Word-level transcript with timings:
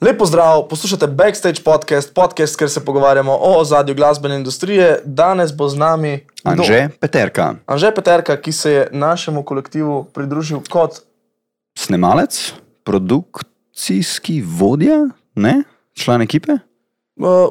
Lepo 0.00 0.26
zdrav, 0.26 0.68
poslušate 0.68 1.06
Backstage 1.06 1.62
podcast, 1.64 2.14
podcast, 2.14 2.56
kjer 2.56 2.70
se 2.70 2.84
pogovarjamo 2.84 3.32
o 3.32 3.60
ozadju 3.60 3.94
glasbene 3.94 4.36
industrije. 4.36 5.00
Danes 5.04 5.54
bo 5.56 5.68
z 5.68 5.76
nami? 5.76 6.26
Anže 6.42 6.88
Peterka, 7.00 7.54
Anže 7.66 7.94
Peterka, 7.94 8.36
ki 8.40 8.52
se 8.52 8.72
je 8.72 8.88
našemu 8.92 9.42
kolektivu 9.42 10.04
pridružil 10.04 10.60
kot 10.70 11.00
snemalec, 11.78 12.52
produkcijski 12.84 14.42
vodja, 14.46 15.08
ne? 15.34 15.62
član 15.94 16.22
ekipe. 16.22 16.52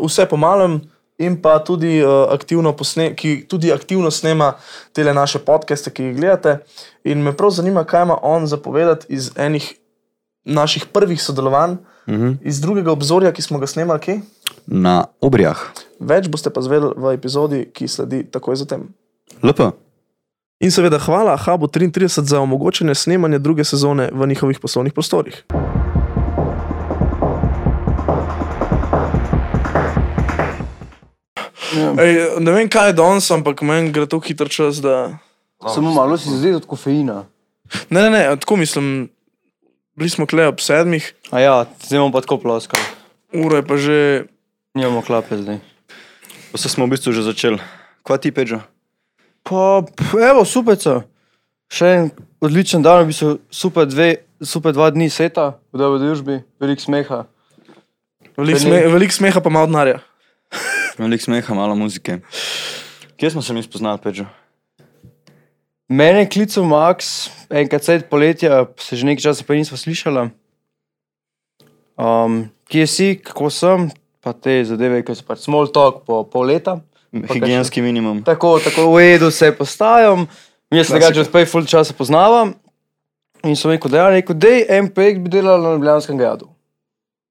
vse 0.06 0.26
po 0.26 0.38
malem 0.38 0.82
in 1.18 1.42
pa 1.42 1.64
tudi, 1.64 2.04
uh, 2.04 2.34
aktivno 2.34 2.76
posne, 2.76 3.16
ki 3.16 3.48
tudi 3.50 3.74
aktivno 3.74 4.12
snema 4.12 4.54
te 4.94 5.14
naše 5.14 5.40
podcaste, 5.40 5.90
ki 5.90 6.04
jih 6.04 6.16
gledate. 6.16 6.58
In 7.04 7.24
me 7.24 7.38
prav 7.38 7.50
zanima, 7.50 7.84
kaj 7.84 8.04
ima 8.04 8.18
on 8.22 8.48
zapovedati 8.48 9.06
iz 9.10 9.32
enih 9.36 9.74
naših 10.44 10.86
prvih 10.94 11.24
sodelovanj, 11.24 11.72
uh. 11.72 11.95
-huh. 12.08 12.38
iz 12.42 12.62
drugega 12.62 12.92
obzorja, 12.92 13.32
ki 13.32 13.42
smo 13.42 13.60
ga 13.60 13.68
snemali. 13.68 14.00
Kje? 14.00 14.22
Na 14.68 15.06
obrijah. 15.22 15.58
Več 16.00 16.28
boste 16.28 16.50
pa 16.50 16.62
zvedeli 16.62 16.94
v 16.98 17.14
epizodi, 17.14 17.66
ki 17.74 17.88
sledi 17.88 18.24
takoj 18.24 18.56
zatem. 18.56 18.94
Lepo. 19.44 19.72
In 20.60 20.72
seveda 20.72 21.00
hvala 21.00 21.38
Hubu 21.38 21.68
33 21.68 22.24
za 22.24 22.40
omogočene 22.40 22.96
snemanje 22.96 23.40
druge 23.40 23.64
sezone 23.64 24.10
v 24.14 24.28
njihovih 24.28 24.60
poslovnih 24.60 24.94
prostorih. 24.94 25.44
Ej, 32.00 32.40
ne 32.40 32.52
vem, 32.52 32.70
kaj 32.70 32.90
je 32.90 32.94
danes, 32.94 33.32
ampak 33.32 33.62
meni 33.62 33.92
gre 33.92 34.08
to 34.08 34.20
hitro 34.20 34.48
čas. 34.48 34.80
Da... 34.82 35.18
Samo 35.74 35.92
malo 35.94 36.18
si 36.18 36.30
zdaj 36.30 36.56
od 36.62 36.66
kofeina. 36.66 37.26
Ne, 37.90 38.02
ne, 38.02 38.10
ne, 38.10 38.24
tako 38.40 38.56
mislim. 38.56 39.10
Bili 39.96 40.10
smo 40.10 40.26
kle 40.26 40.48
ob 40.48 40.60
sedmih, 40.60 41.14
A 41.32 41.40
ja, 41.40 41.54
zdaj 41.82 41.98
imamo 41.98 42.12
pa 42.12 42.22
tako 42.22 42.38
ploskal. 42.38 42.80
ura 43.34 43.58
je 43.58 43.66
pa 43.66 43.76
že. 43.78 44.26
Nimamo 44.74 45.02
klape 45.02 45.38
zdaj. 45.38 45.60
Vse 46.52 46.68
smo 46.70 46.86
v 46.86 46.90
bistvu 46.90 47.12
že 47.12 47.24
začeli. 47.24 47.60
Kva 48.04 48.18
ti, 48.18 48.32
Pedro? 48.32 48.60
Pa, 49.42 49.84
evo, 50.22 50.44
super. 50.46 50.76
Še 51.66 51.88
en 51.88 52.04
odličen 52.40 52.84
dan, 52.84 53.04
v 53.04 53.10
bistvu 53.10 53.40
super, 53.50 53.88
dve, 53.88 54.20
super 54.38 54.72
dva 54.72 54.92
dni 54.92 55.08
seta, 55.08 55.58
v 55.72 55.80
dobi 55.80 55.98
družbi, 55.98 56.36
veliko 56.60 56.82
smeha. 56.82 57.24
Veliko 58.36 58.60
ni- 58.60 58.66
sme, 58.68 58.78
velik 58.92 59.12
smeha, 59.12 59.40
pa 59.40 59.50
malo 59.50 59.68
denarja. 59.68 60.04
Veliko 61.00 61.24
smeha, 61.24 61.52
malo 61.54 61.74
muzike. 61.74 62.20
Kje 63.16 63.32
smo 63.32 63.42
se 63.42 63.54
mi 63.54 63.64
spoznali, 63.64 63.98
Pedro? 63.98 64.28
Mene 65.88 66.24
je 66.24 66.30
klical 66.34 66.66
Max, 66.66 67.30
enkrat 67.54 67.86
sed 67.86 68.08
poletja, 68.10 68.64
se 68.82 68.98
že 68.98 69.06
nekaj 69.06 69.30
časa 69.30 69.46
pa 69.46 69.54
nismo 69.54 69.78
slišala. 69.78 70.32
Um, 71.96 72.50
kje 72.66 72.86
si, 72.90 73.08
kako 73.22 73.52
sem, 73.54 73.92
pa 74.18 74.34
te 74.34 74.64
zadeve, 74.66 75.04
ki 75.06 75.14
so 75.14 75.22
pač 75.28 75.46
small 75.46 75.70
talk 75.70 76.02
po 76.08 76.24
pol 76.26 76.50
leta. 76.50 76.80
Higijenski 77.14 77.86
minimum. 77.86 78.24
Tako, 78.26 78.58
tako 78.60 78.90
v 78.96 79.04
redu 79.04 79.30
se 79.32 79.52
postajam, 79.54 80.26
jaz 80.74 80.90
se 80.90 81.00
ga 81.00 81.14
že 81.14 81.24
spet 81.30 81.48
full 81.48 81.70
časa 81.70 81.94
poznavam. 81.94 82.56
In 83.46 83.54
sem 83.54 83.70
rekel, 83.70 83.94
da 83.94 84.08
je 84.08 84.16
rekel, 84.18 84.36
da 84.42 84.50
je 84.50 84.66
en 84.80 84.90
projekt 84.90 85.22
bi 85.22 85.30
delal 85.30 85.62
na 85.62 85.76
Ljubljanskem 85.78 86.18
gradu. 86.18 86.50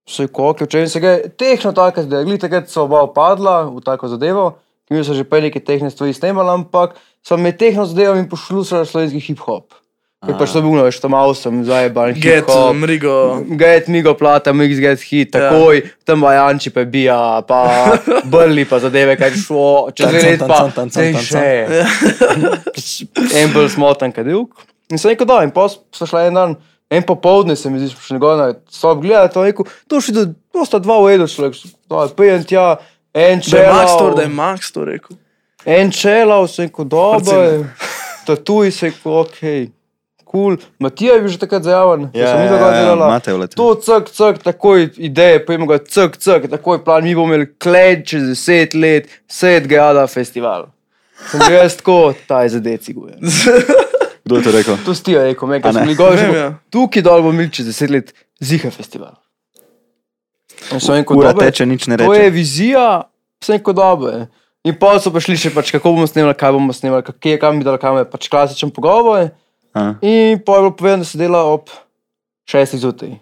Vse 0.07 0.29
koke, 0.31 0.65
v 0.65 0.71
čem 0.71 0.87
se 0.89 1.03
ga 1.03 1.17
je, 1.17 1.33
tehno 1.35 1.73
tako, 1.75 2.07
da 2.07 2.23
je 2.23 2.29
glih 2.29 2.39
takrat 2.39 2.71
so 2.71 2.85
oba 2.87 3.03
upadla 3.03 3.65
v 3.67 3.83
tako 3.83 4.09
zadevo, 4.15 4.61
ki 4.87 4.95
mi 4.95 5.03
so 5.03 5.17
že 5.17 5.27
prej 5.27 5.49
neke 5.49 5.59
tehne 5.59 5.91
stvari 5.91 6.15
snemali, 6.15 6.55
ampak 6.55 6.95
sem 7.25 7.41
med 7.41 7.57
tehno 7.61 7.87
zadevo 7.89 8.19
in 8.21 8.29
pošlusal 8.29 8.85
slovenski 8.89 9.23
hip-hop. 9.31 9.73
Ker 10.25 10.39
pač 10.41 10.55
to 10.55 10.61
je 10.61 10.65
bilo, 10.65 10.85
veš, 10.87 10.99
tam 11.03 11.13
malo 11.13 11.35
sem 11.37 11.59
zajeban 11.69 12.15
Get, 12.17 12.49
mrigo. 12.81 13.45
Get, 13.61 13.91
migo 13.93 14.15
plata, 14.17 14.55
mix 14.57 14.81
get 14.81 15.03
hit, 15.05 15.35
takoj, 15.35 15.83
ja. 15.83 15.91
tam 16.09 16.25
vajanči 16.25 16.73
pa 16.73 16.85
bija, 16.89 17.17
pa 17.45 17.93
brli 18.33 18.65
pa 18.69 18.79
zadeve, 18.81 19.19
kaj 19.21 19.37
šlo, 19.43 19.67
čez 19.93 20.09
dve 20.09 20.23
tan, 20.23 20.31
let 20.31 20.41
tan, 20.41 20.49
pa, 20.49 20.59
tan, 20.61 20.71
tan, 20.73 20.89
tan, 20.89 20.97
"Daj 20.97 21.13
tan, 21.13 21.25
še. 21.29 21.51
En 23.43 23.53
bolj 23.53 23.75
smotan 23.77 24.15
kadilk. 24.17 24.65
In 24.93 25.01
sem 25.01 25.13
rekel, 25.13 25.29
da, 25.29 25.43
in 25.45 25.53
pa 25.53 25.67
so 25.69 26.09
šla 26.09 26.25
en 26.31 26.41
dan, 26.41 26.57
en 26.89 27.05
popovdne 27.05 27.57
se 27.57 27.69
mi 27.73 27.83
zdi, 27.83 27.91
še 27.93 28.17
njegov 28.17 28.41
na 28.41 28.49
sob 28.73 29.05
gleda, 29.05 29.29
to 29.33 29.45
je 29.45 29.53
rekel, 29.53 29.69
to 29.89 30.01
še 30.01 30.17
do, 30.17 30.25
to 30.57 30.65
sta 30.65 30.81
dva 30.81 31.01
v 31.05 31.19
edu 31.19 31.29
človek, 31.29 31.61
da 31.91 32.07
je 32.09 32.17
pijen 32.17 32.49
tja, 32.49 32.65
en 33.13 33.45
Da 33.45 33.61
je 33.61 33.69
Max 33.77 33.93
to, 34.01 34.09
da 34.17 34.25
je 34.25 34.33
Max 34.33 34.73
to 34.73 34.89
rekel. 34.89 35.21
En 35.67 35.91
čelav, 35.91 36.49
sem 36.49 36.69
rekel, 36.69 36.85
dobro, 36.85 37.65
tatuj 38.27 38.71
se 38.71 38.91
rekel, 38.91 39.17
ok, 39.21 39.41
kul, 40.35 40.57
Matija 40.79 41.15
je 41.15 41.23
bil 41.23 41.31
že 41.31 41.39
takrat 41.39 41.63
zajaven, 41.63 42.09
Ja, 42.15 42.29
sem 42.33 42.39
ja, 42.39 42.43
videl, 42.43 42.59
ja, 42.59 42.65
da 42.65 42.77
je 42.77 42.85
delala. 42.85 43.21
Uleti. 43.35 43.57
To, 43.57 43.75
cak, 43.75 44.11
cak, 44.11 44.43
takoj 44.43 44.89
ideje, 44.97 45.45
pojmo 45.47 45.67
ga, 45.71 45.79
cak, 45.79 46.19
cak, 46.19 46.49
takoj 46.51 46.83
plan, 46.85 47.05
mi 47.05 47.15
bomo 47.15 47.35
imeli 47.35 47.51
kled 47.59 48.07
čez 48.11 48.29
deset 48.33 48.75
let, 48.75 49.11
set 49.31 49.69
grada 49.71 50.07
festival. 50.11 50.71
Sem 51.31 51.41
bil 51.47 51.59
jaz 51.61 51.79
tako, 51.79 51.99
ta 52.29 52.43
je 52.43 52.57
za 52.57 52.61
deciguje. 52.61 53.19
Kdo 54.25 54.37
je 54.37 54.43
to 54.43 54.53
rekel? 54.53 54.77
To 54.85 54.95
si 54.95 55.05
ti 55.05 55.15
rekel, 55.19 55.49
me, 55.49 55.61
A 55.61 55.63
kaj 55.63 55.73
smo 55.73 55.85
bili 55.85 55.95
gori, 55.95 56.29
ja. 56.35 56.47
tukaj 56.73 57.03
dol 57.05 57.23
bomo 57.23 57.37
imeli 57.37 57.53
čez 57.53 57.69
deset 57.69 57.91
let 57.93 58.15
ziha 58.41 58.71
festival. 58.73 59.15
Ura 60.73 61.33
dobro, 61.33 61.45
teče, 61.45 61.67
nič 61.67 61.87
ne 61.87 61.99
to 62.01 62.15
je 62.15 62.21
reče. 62.21 62.31
vizija, 62.35 63.03
sem 63.45 63.59
rekel, 63.59 63.77
dobro. 63.77 64.27
In 64.65 64.73
pa 64.81 64.95
so 64.97 65.13
prišli 65.13 65.37
še, 65.37 65.51
pač, 65.53 65.69
kako 65.75 65.93
bomo 65.93 66.07
snemali, 66.09 66.33
kaj 66.41 66.55
bomo 66.57 66.73
snemali, 66.73 67.05
kje, 67.05 67.37
kam 67.41 67.61
bi 67.61 67.67
dal 67.67 67.77
kamer, 67.81 68.07
pač 68.09 68.31
klasičen 68.33 68.73
pogovor. 68.73 69.29
In 70.01 70.41
pa 70.41 70.57
je 70.57 70.63
bilo 70.65 70.73
povedano, 70.73 71.05
da 71.05 71.09
se 71.09 71.21
dela 71.21 71.43
ob 71.51 71.69
šestih 72.49 72.81
zjutraj. 72.81 73.19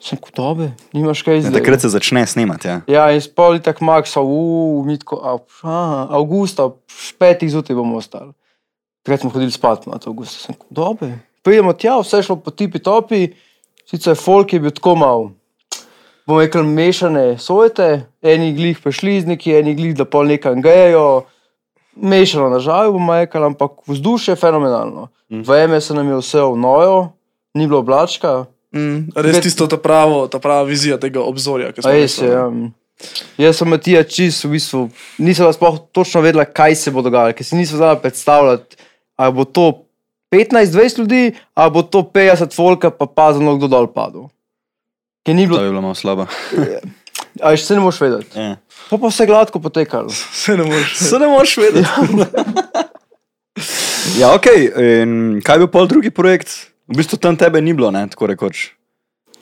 Sem 0.00 0.16
rekel, 0.16 0.32
dobro, 0.32 0.70
nimaš 0.96 1.20
kaj 1.26 1.36
ja, 1.36 1.42
zdaj. 1.44 1.58
Takrat 1.58 1.84
se 1.84 1.90
začne 1.92 2.22
snemati. 2.24 2.70
Ja. 2.70 2.76
Ja, 2.88 3.02
in 3.12 3.20
spol 3.20 3.60
tak 3.60 3.82
maksa, 3.84 4.22
v 4.24 4.86
mitko, 4.88 5.20
avgusta, 5.20 6.70
ob 6.70 6.80
petih 7.20 7.52
zjutraj 7.52 7.76
bomo 7.76 8.00
ostali. 8.00 8.32
Takrat 9.04 9.26
smo 9.26 9.32
hodili 9.34 9.52
spat, 9.52 9.84
na 9.84 10.00
to 10.00 10.14
avgusta. 10.14 10.40
Sem 10.40 10.56
rekel, 10.56 10.70
dobro. 10.72 11.10
Pridemo 11.44 11.76
tja, 11.76 11.98
vse 12.00 12.22
je 12.22 12.28
šlo 12.30 12.38
po 12.40 12.56
tipi 12.56 12.80
topi, 12.80 13.34
sicer 13.84 14.16
folk 14.16 14.56
je 14.56 14.62
bil 14.64 14.72
tako 14.72 14.96
mal. 14.96 15.28
Bomo 16.30 16.44
rekli, 16.44 16.62
mešane 16.62 17.38
sojete, 17.42 18.06
eni 18.22 18.52
glih 18.54 18.78
prešlizniki, 18.78 19.50
eni 19.58 19.74
glih, 19.74 19.96
da 19.98 20.04
pol 20.06 20.30
nekaj 20.30 20.60
grejo. 20.62 21.24
Mešano 21.98 22.46
na 22.52 22.60
žal, 22.62 22.92
bomo 22.94 23.16
rekli, 23.18 23.42
ampak 23.50 23.82
vzdušje 23.90 24.32
je 24.32 24.38
fenomenalno. 24.38 25.08
Mhm. 25.32 25.42
Vreme 25.42 25.80
se 25.80 25.94
nam 25.94 26.08
je 26.08 26.20
vse 26.22 26.46
vnojo, 26.54 27.08
ni 27.54 27.66
bilo 27.66 27.82
oblačka, 27.82 28.46
Mm, 28.70 29.10
res 29.18 29.40
tisto, 29.42 29.66
ta, 29.66 29.74
pravo, 29.82 30.28
ta 30.30 30.38
prava 30.38 30.62
vizija 30.62 30.94
tega 31.02 31.24
obzorja. 31.26 31.72
ki 31.74 31.82
smo 31.82 31.90
A 31.90 31.94
res 31.94 32.18
je. 32.22 32.28
Ja. 32.30 32.46
Jaz 33.40 33.58
sem 33.58 33.68
Matija 33.72 34.04
čist, 34.04 34.44
v 34.44 34.54
bistvu, 34.54 34.84
nisem 35.18 35.48
pa 35.48 35.52
sploh 35.56 35.80
točno 35.90 36.20
vedela, 36.22 36.44
kaj 36.44 36.76
se 36.78 36.92
bo 36.94 37.02
dogajalo, 37.02 37.34
ker 37.34 37.46
si 37.46 37.58
nisem 37.58 37.80
znala 37.80 37.96
predstavljati, 37.98 38.76
ali 39.16 39.34
bo 39.34 39.44
to 39.44 39.88
15-20 40.30 41.02
ljudi, 41.02 41.22
ali 41.54 41.70
bo 41.74 41.82
to 41.82 42.04
50 42.14 42.54
volka, 42.54 42.90
pa 42.94 43.08
pa 43.10 43.32
za 43.32 43.40
kdo 43.40 43.66
dol 43.66 43.88
padel. 43.90 44.28
Ker 45.20 45.34
ni 45.34 45.44
To 45.44 45.48
bilo, 45.50 45.62
je 45.62 45.70
bilo 45.70 45.82
malo 45.82 45.94
slabo. 45.94 46.26
a 47.44 47.52
še 47.54 47.74
ne 47.74 47.80
moš 47.80 48.00
vedeti. 48.00 48.32
Ja. 48.34 48.56
Pa 48.88 48.96
pa 48.96 49.06
vse 49.06 49.26
gladko 49.26 49.60
potekalo. 49.60 50.08
Se 50.10 50.56
ne 50.56 50.64
moreš. 50.64 50.96
Se 50.98 51.18
ne 51.18 51.28
moreš 51.28 51.56
vedeti. 51.56 51.88
ja, 54.18 54.32
ok. 54.36 54.46
In 55.02 55.40
kaj 55.44 55.54
je 55.54 55.60
bil 55.60 55.70
pol 55.70 55.86
drugi 55.86 56.10
projekt? 56.10 56.48
V 56.90 56.98
bistvu 56.98 57.18
tam 57.18 57.36
tebe 57.36 57.60
ni 57.62 57.70
bilo, 57.72 57.90
ne, 57.90 58.06
tako 58.08 58.26
rekoč. 58.26 58.70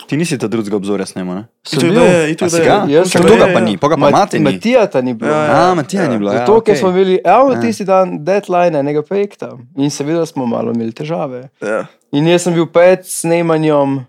Ti 0.09 0.17
nisi 0.17 0.39
ta 0.41 0.49
drugega 0.49 0.77
obzorja 0.77 1.05
snemal, 1.05 1.35
ne? 1.37 1.45
Sem 1.63 1.81
bil. 1.83 1.97
je, 1.99 2.33
itu 2.33 2.45
A 2.45 2.49
si 2.49 2.59
da 2.59 2.65
ga? 2.65 2.77
je. 2.89 3.01
Čak, 3.05 3.13
sem 3.13 3.23
kdo 3.23 3.35
ga 3.37 3.47
pa 3.47 3.61
ja. 3.61 3.65
ni, 3.65 3.75
poga 3.77 3.97
pa 3.97 4.07
Ma- 4.07 4.13
mati 4.15 4.39
ni. 4.39 4.45
Matija 4.47 4.87
ta 4.87 5.01
ni 5.01 5.13
bilo. 5.13 5.29
Ja, 5.29 5.41
ja. 5.45 5.57
A, 5.63 5.75
Matija 5.75 6.07
ni 6.09 6.17
bilo. 6.17 6.33
Ja, 6.33 6.43
Zato, 6.43 6.61
ker 6.61 6.77
smo 6.77 6.89
imeli 6.89 7.19
ravno 7.21 7.55
Ja. 7.55 7.61
tisti 7.61 7.85
dan 7.85 8.25
deadline 8.25 8.79
enega 8.79 9.03
projekta 9.03 9.51
in 9.77 9.91
seveda 9.91 10.25
smo 10.25 10.47
malo 10.47 10.73
imeli 10.73 10.93
težave. 10.93 11.49
Ja. 11.61 11.83
In 12.13 12.25
jaz 12.27 12.43
sem 12.43 12.55
bil 12.55 12.67
pred 12.67 13.05
snemanjem, 13.05 14.07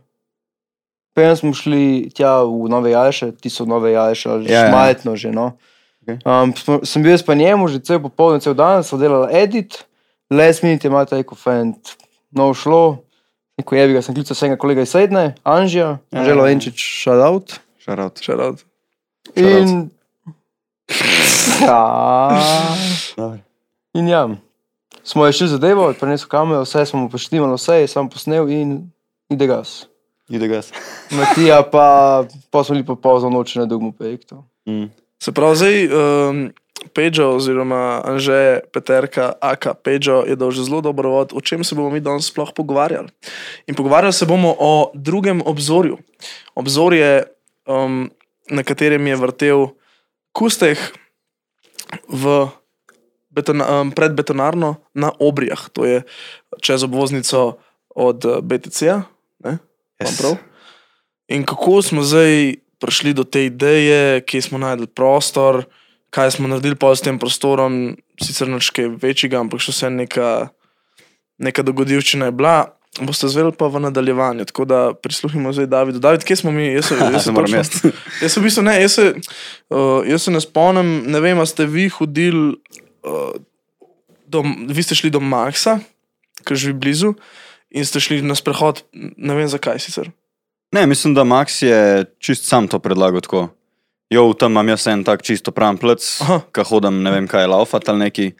preden 1.19 1.35
smo 1.35 1.51
šli 1.53 2.07
tja 2.15 2.39
v 2.47 2.71
Nove 2.71 2.91
Jajše, 2.95 3.31
ti 3.43 3.51
so 3.51 3.67
Nove 3.67 3.91
Jajše, 3.91 4.29
ali 4.31 4.47
Ja, 4.47 4.71
ja, 4.71 4.87
ja. 4.87 5.15
že. 5.15 5.31
No. 5.35 5.51
Um, 6.23 6.55
smo, 6.55 6.79
sem 6.87 7.03
bil 7.03 7.11
jaz 7.11 7.21
pa 7.23 7.35
njemu 7.35 7.67
že 7.67 7.83
cel 7.83 7.99
popoldne, 7.99 8.39
cel 8.39 8.55
dan, 8.55 8.83
so 8.87 8.97
delali 8.97 9.27
edit, 9.35 9.83
les 10.31 10.63
minute 10.63 10.87
je 10.87 10.89
imate 10.89 11.19
rekel, 11.19 11.37
fant, 11.37 11.97
no 12.31 12.53
šlo. 12.55 13.03
Neko 13.59 13.75
je 13.75 13.87
bi 13.87 13.93
ga 13.93 14.01
sem 14.01 14.15
klical 14.15 14.33
vsega 14.33 14.55
kolega 14.55 14.81
iz 14.87 14.95
Sedne, 14.95 15.35
Anžija, 15.43 15.99
Ja, 16.15 16.23
Želo 16.23 16.47
ja. 16.47 16.55
Enčič, 16.55 16.79
shout 16.79 17.19
out. 17.19 17.59
Shout 17.83 17.99
out. 17.99 18.23
Še 18.23 18.39
rad. 18.39 18.63
In... 19.35 19.91
Ja. 21.67 21.83
In 23.99 24.07
ja, 24.07 24.29
smo 25.03 25.25
rešili 25.27 25.49
zadevo, 25.49 25.91
prenesel 25.99 26.29
kamero, 26.31 26.63
vse 26.63 26.85
smo 26.85 27.03
mu 27.03 27.09
poštimali, 27.11 27.59
vse 27.59 27.81
je 27.83 27.87
sam 27.91 28.07
posnel 28.09 28.47
in 28.47 28.91
ide 29.29 29.47
gas. 29.49 29.88
Ide 30.29 30.47
gas. 30.47 30.71
Matija 31.17 31.63
pa, 31.71 32.23
bili 32.69 32.85
pa 32.85 32.95
pozno 32.95 33.29
noč 33.29 33.55
na 33.55 33.65
drugem 33.65 33.91
projektu. 33.91 34.43
Mm. 34.67 34.85
Se 35.23 35.31
pravi, 35.31 35.55
zdaj 35.55 35.87
um, 35.87 36.51
Peđo 36.93 37.29
oziroma 37.35 38.01
Anže 38.05 38.59
Peterka, 38.73 39.33
Aka 39.41 39.73
Peđo 39.73 40.23
je 40.27 40.35
dal 40.35 40.51
že 40.51 40.63
zelo 40.63 40.81
dobro 40.81 41.09
vod, 41.09 41.33
o 41.35 41.41
čem 41.41 41.63
se 41.63 41.75
bomo 41.75 41.89
mi 41.89 41.99
danes 41.99 42.31
sploh 42.31 42.49
pogovarjali. 42.55 43.09
In 43.67 43.75
pogovarjali 43.75 44.13
se 44.13 44.25
bomo 44.25 44.55
o 44.59 44.91
drugem 44.93 45.41
obzorju. 45.45 45.97
Obzorje 46.55 47.23
um, 47.67 48.11
na 48.49 48.63
katerem 48.63 49.07
je 49.07 49.15
vrtel 49.15 49.67
kusteh 50.31 50.79
v 52.07 52.47
beton, 53.29 53.61
um, 53.61 53.91
pred 53.91 54.13
betonarno 54.13 54.75
na 54.93 55.11
obrijah, 55.19 55.69
to 55.73 55.85
je 55.85 56.01
čez 56.61 56.83
obvoznico 56.83 57.57
od 57.95 58.25
eh, 58.25 58.41
BTC-ja. 58.41 59.03
Yes. 59.99 60.35
In 61.27 61.43
kako 61.45 61.81
smo 61.81 62.03
zdaj 62.03 62.55
prišli 62.79 63.13
do 63.13 63.23
te 63.23 63.45
ideje, 63.45 64.21
kje 64.21 64.41
smo 64.41 64.57
najdli 64.57 64.87
prostor, 64.87 65.65
kaj 66.09 66.31
smo 66.31 66.47
naredili 66.47 66.75
pa 66.75 66.95
s 66.95 67.03
tem 67.03 67.19
prostorom, 67.19 67.97
sicer 68.21 68.47
nekaj 68.49 68.95
večjega, 69.01 69.39
ampak 69.43 69.61
še 69.61 69.75
vse 69.75 69.89
neka, 69.93 70.29
neka 71.37 71.65
dogodivščina 71.67 72.31
je 72.31 72.35
bila. 72.35 72.57
Boste 72.99 73.29
zvedeli 73.29 73.53
pa 73.53 73.67
v 73.69 73.83
nadaljevanju, 73.83 74.47
tako 74.49 74.65
da 74.65 74.79
prisluhnimo 74.97 75.51
zdaj 75.53 75.67
Davidu. 75.69 75.99
David, 76.01 76.23
kje 76.25 76.39
smo 76.41 76.51
mi? 76.51 76.71
Jaz 76.73 76.89
se, 76.89 76.97
jaz 77.13 77.27
se, 77.27 77.35
moram 77.35 77.59
jaz. 77.59 77.69
jaz 78.23 78.37
v 78.39 78.43
bistvu 78.47 78.63
ne, 78.65 78.79
jaz 78.81 78.97
se, 78.97 79.05
uh, 79.69 80.07
jaz 80.07 80.25
se 80.25 80.33
ne 80.33 80.41
spomnim, 80.41 80.89
ne 81.11 81.21
vem, 81.23 81.43
ste 81.45 81.67
vi 81.69 81.85
hodili, 81.93 82.55
uh, 83.05 83.37
do, 84.25 84.41
vi 84.71 84.83
ste 84.83 84.97
šli 84.97 85.13
do 85.13 85.21
Maxa, 85.21 85.77
ki 86.47 86.57
živi 86.57 86.79
blizu, 86.81 87.13
in 87.71 87.85
ste 87.85 87.99
šli 87.99 88.21
na 88.21 88.33
sprehod, 88.33 88.83
ne 88.93 89.33
vem 89.35 89.47
zakaj 89.47 89.79
sicer. 89.79 90.09
Ne, 90.71 90.85
mislim, 90.85 91.13
da 91.13 91.23
Max 91.23 91.61
je 91.61 92.05
čist 92.19 92.45
sam 92.45 92.67
to 92.67 92.77
predlagal 92.79 93.21
tako. 93.21 93.47
Jo, 94.09 94.33
tam 94.33 94.51
imam 94.51 94.69
jaz 94.69 94.87
en 94.89 95.03
tak 95.03 95.21
čisto 95.21 95.51
pravi 95.53 95.77
plec, 95.77 96.01
ki 96.49 96.65
hodim, 96.65 97.01
ne 97.01 97.11
vem 97.11 97.27
kaj, 97.29 97.45
laufat 97.45 97.89
ali 97.89 98.07
neki 98.07 98.31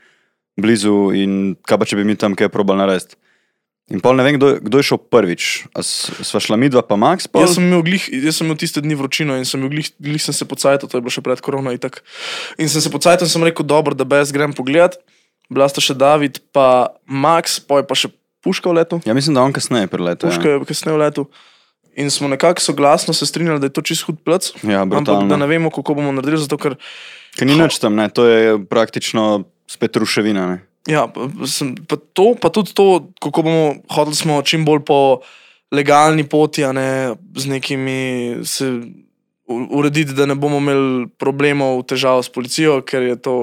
blizu 0.58 1.12
in 1.14 1.34
kaj 1.62 1.78
pa 1.78 1.86
če 1.86 1.98
bi 1.98 2.06
mi 2.06 2.18
tam 2.18 2.34
kaj 2.36 2.50
probal 2.50 2.78
narediti. 2.81 3.18
In 3.90 4.02
pol 4.06 4.14
ne 4.14 4.22
vem, 4.22 4.36
kdo, 4.38 4.52
kdo 4.62 4.78
je 4.78 4.86
šel 4.86 5.00
prvič. 5.02 5.46
S- 5.81 6.14
Sva 6.22 6.38
šla 6.38 6.60
midva 6.62 6.84
pa 6.86 6.94
Max, 6.94 7.26
pol? 7.26 7.42
Jaz 7.42 7.56
sem, 7.58 7.66
imel 7.66 7.81
glih, 7.81 8.04
jaz 8.22 8.38
sem 8.38 8.46
imel 8.46 8.58
tiste 8.62 8.84
dni 8.86 8.94
vročino 8.94 9.34
in 9.34 9.48
sem, 9.50 9.64
glih, 9.66 9.90
glih 9.98 10.22
sem 10.22 10.34
se 10.34 10.46
pocajal, 10.46 10.78
to 10.84 10.94
je 10.94 11.02
bilo 11.02 11.10
še 11.10 11.24
pred 11.26 11.42
korona 11.42 11.74
in 11.74 11.81
tako. 11.81 12.06
In 12.62 12.70
sem 12.70 12.86
se 12.86 12.92
pocajal 12.94 13.26
in 13.26 13.31
sem 13.31 13.42
rekel, 13.42 13.66
dobro, 13.66 13.98
da 13.98 14.06
brez 14.06 14.30
grem 14.30 14.54
pogledat. 14.54 15.00
Bila 15.50 15.66
sta 15.66 15.81
še 15.81 15.98
David, 15.98 16.38
pa 16.54 16.94
Max, 17.10 17.58
pa 17.58 17.81
je 17.81 17.88
pa 17.90 17.98
še 17.98 18.12
Puška 18.44 18.70
v 18.70 18.74
letu. 18.74 19.02
Ja, 19.06 19.14
mislim, 19.14 19.36
da 19.36 19.44
on 19.44 19.54
kasneje 19.54 19.88
priletel. 19.88 20.30
Puška 20.30 20.50
Ja. 20.50 20.58
je 20.58 20.66
kasneje 20.66 20.96
v 20.98 21.02
letu. 21.02 21.26
In 22.00 22.12
smo 22.12 22.28
nekako 22.28 22.62
soglasno 22.62 23.14
se 23.14 23.26
strinjali, 23.26 23.60
da 23.60 23.68
je 23.68 23.74
to 23.76 23.82
čist 23.82 24.06
hud 24.08 24.22
plec. 24.24 24.52
Ja, 24.64 24.82
ampak 24.82 25.04
brutalno. 25.04 25.28
da 25.28 25.38
ne 25.38 25.48
vemo, 25.48 25.70
kako 25.70 25.94
bomo 25.94 26.12
naredili, 26.12 26.42
zato 26.42 26.58
ker 26.58 26.78
Ker 27.36 27.48
ni 27.48 27.56
nič 27.56 27.80
tam, 27.80 27.96
ne, 27.96 28.10
to 28.10 28.26
je 28.26 28.58
praktično 28.66 29.44
spet 29.68 29.96
ruševina. 29.96 30.48
Ne. 30.48 30.58
Ja, 30.88 31.08
pa, 31.08 31.28
sem, 31.46 31.76
pa, 31.76 31.96
to, 31.96 32.34
pa 32.40 32.50
tudi 32.50 32.74
to, 32.74 33.12
kako 33.22 33.44
bomo 33.46 33.76
hodili, 33.92 34.16
smo 34.16 34.42
čim 34.42 34.66
bolj 34.66 34.82
po 34.88 35.22
legalni 35.72 36.24
poti, 36.24 36.66
ne 36.74 37.16
z 37.36 37.46
nekimi 37.46 38.40
se 38.44 38.82
urediti, 39.50 40.14
da 40.14 40.26
ne 40.26 40.36
bomo 40.36 40.58
imeli 40.58 41.08
problemov, 41.20 41.84
težav 41.90 42.22
s 42.24 42.30
policijo, 42.30 42.82
ker 42.82 43.02
je 43.02 43.16
to 43.22 43.36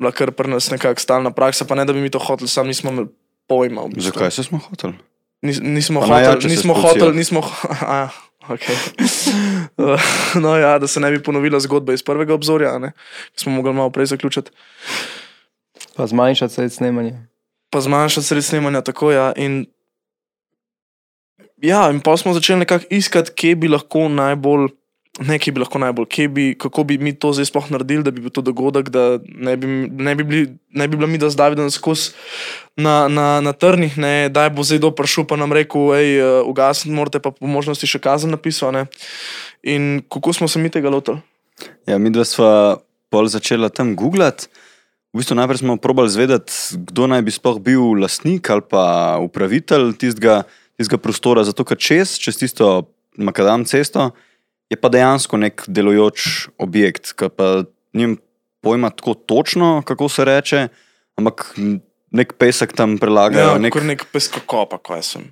bila 0.00 0.12
kar 0.12 0.32
pri 0.32 0.50
nas 0.50 0.70
nekakšna 0.72 1.04
stalna 1.04 1.30
praksa. 1.30 1.64
Pa 1.64 1.74
ne, 1.74 1.84
da 1.84 1.92
bi 1.92 2.00
mi 2.00 2.10
to 2.10 2.18
hoteli, 2.18 2.48
sam 2.48 2.66
nismo 2.66 2.90
imeli 2.90 3.08
pojma. 3.50 3.88
V 3.90 3.98
bistvu. 3.98 4.12
Zakaj 4.14 4.30
se 4.30 4.46
smo 4.46 4.62
hoteli? 4.62 4.94
Nis, 5.42 5.58
nismo 5.58 6.04
hoteli, 6.04 6.52
nismo 6.52 6.76
hoteli, 6.78 7.16
nismo. 7.20 7.42
A, 7.82 7.96
ja, 7.96 8.10
okay. 8.48 8.76
no, 10.44 10.54
ja, 10.56 10.76
da 10.78 10.86
se 10.86 11.02
ne 11.02 11.10
bi 11.10 11.22
ponovila 11.22 11.60
zgodba 11.60 11.96
iz 11.96 12.04
prvega 12.06 12.36
obzorja, 12.36 12.76
ne, 12.78 12.92
ki 13.34 13.46
smo 13.46 13.58
mogli 13.58 13.74
malo 13.74 13.90
prej 13.90 14.12
zaključiti. 14.14 14.54
Pa 15.96 16.06
zmanjšati 16.06 16.54
se 16.54 16.68
snemanje. 16.68 17.18
pa 17.70 17.80
zmanjšati 17.80 18.26
sred 18.26 18.44
snemanja, 18.44 18.80
tako 18.80 19.12
ja. 19.12 19.32
In, 19.36 19.64
ja, 21.62 21.90
in 21.90 22.00
pa 22.00 22.16
smo 22.16 22.34
začeli 22.34 22.58
nekako 22.58 22.84
iskati, 22.90 23.32
kje 23.34 23.56
bi 23.56 23.68
lahko 23.68 24.08
najbolj, 24.08 24.68
ne 25.18 25.38
kje 25.38 25.52
bi 25.52 25.60
lahko 25.60 25.80
najbolj, 25.82 26.06
kje 26.06 26.28
bi, 26.28 26.44
kako 26.58 26.84
bi 26.86 26.98
mi 26.98 27.12
to 27.12 27.32
zdaj 27.34 27.50
sploh 27.50 27.66
naredili, 27.74 28.04
da 28.06 28.12
bi 28.14 28.22
bil 28.22 28.30
to 28.30 28.44
dogodek, 28.46 28.88
da 28.94 29.18
ne 29.26 29.56
bi, 29.56 29.66
ne 29.90 30.14
bi, 30.14 30.24
bili, 30.24 30.44
ne 30.70 30.86
bi 30.88 30.96
bila 30.96 31.08
mi, 31.10 31.18
da 31.18 31.30
z 31.30 31.36
Davidom 31.36 31.70
skozi 31.70 32.14
na, 32.76 33.08
na, 33.08 33.40
na 33.40 33.52
trnih, 33.52 33.98
ne, 33.98 34.28
da 34.32 34.48
bo 34.48 34.62
zdaj 34.62 34.80
do 34.86 34.92
prišel 34.94 35.26
pa 35.28 35.36
nam 35.36 35.52
rekel, 35.52 35.90
hej, 35.98 36.22
uh, 36.22 36.30
ugasniti 36.48 36.94
morate 36.94 37.20
pa 37.20 37.34
po 37.34 37.50
možnosti 37.50 37.90
še 37.90 38.00
kazen 38.00 38.30
napisal. 38.30 38.72
Ne. 38.72 38.86
In 39.66 40.00
kako 40.08 40.32
smo 40.32 40.48
se 40.48 40.62
mi 40.62 40.70
tega 40.70 40.92
lotili? 40.92 41.20
Ja, 41.90 41.98
mi 41.98 42.14
dva 42.14 42.24
sva 42.24 42.80
pol 43.10 43.28
začela 43.28 43.68
tam 43.68 43.96
googlati. 43.98 44.48
V 45.10 45.18
bistvu 45.18 45.34
najprej 45.34 45.58
smo 45.58 45.74
probali 45.74 46.12
zvedeti, 46.12 46.54
kdo 46.86 47.10
naj 47.10 47.24
bi 47.26 47.34
sploh 47.34 47.58
bil 47.58 47.98
lastnik 47.98 48.46
ali 48.46 48.62
pa 48.62 49.18
upravitelj 49.18 49.96
tistega, 49.98 50.44
tistega 50.78 51.02
prostora. 51.02 51.42
Zato, 51.42 51.66
ker 51.66 51.74
čez, 51.74 52.14
čez 52.22 52.38
tisto 52.38 52.94
makadam 53.18 53.66
cesto, 53.66 54.12
je 54.70 54.76
pa 54.78 54.88
dejansko 54.88 55.36
nek 55.36 55.64
delujoč 55.66 56.48
objekt, 56.58 57.12
ki 57.18 57.28
pa 57.34 57.64
nimam 57.92 58.16
pojma 58.60 58.90
tako 58.90 59.14
točno, 59.14 59.82
kako 59.86 60.08
se 60.08 60.24
reče, 60.24 60.68
ampak 61.18 61.54
nek 62.12 62.32
pesek 62.38 62.72
tam 62.76 62.98
prelagajo. 62.98 63.56
Ja, 63.56 63.58
nek, 63.58 63.74
nek... 63.82 64.04
peskokopa, 64.12 64.78
kaj 64.78 65.02
sem. 65.02 65.22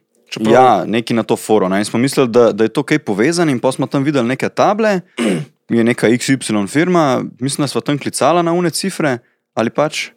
Ja, 0.44 0.85
neki 0.85 1.14
na 1.17 1.23
to 1.25 1.37
foro. 1.37 1.69
Ne? 1.69 1.79
In 1.81 1.85
smo 1.85 1.99
mislili, 2.00 2.29
da, 2.29 2.52
da 2.52 2.67
je 2.67 2.73
to 2.73 2.82
kaj 2.82 2.99
povezano, 2.99 3.52
in 3.52 3.61
pa 3.61 3.73
smo 3.73 3.87
tam 3.87 4.05
videli 4.05 4.29
neke 4.29 4.49
table, 4.49 5.00
je 5.79 5.84
neka 5.84 6.08
XY 6.08 6.67
firma, 6.69 7.23
mislim, 7.41 7.64
da 7.64 7.69
smo 7.69 7.81
tam 7.81 7.99
klicala 7.99 8.43
na 8.43 8.52
une 8.52 8.70
cifre 8.70 9.19
ali 9.55 9.70
pač. 9.70 10.11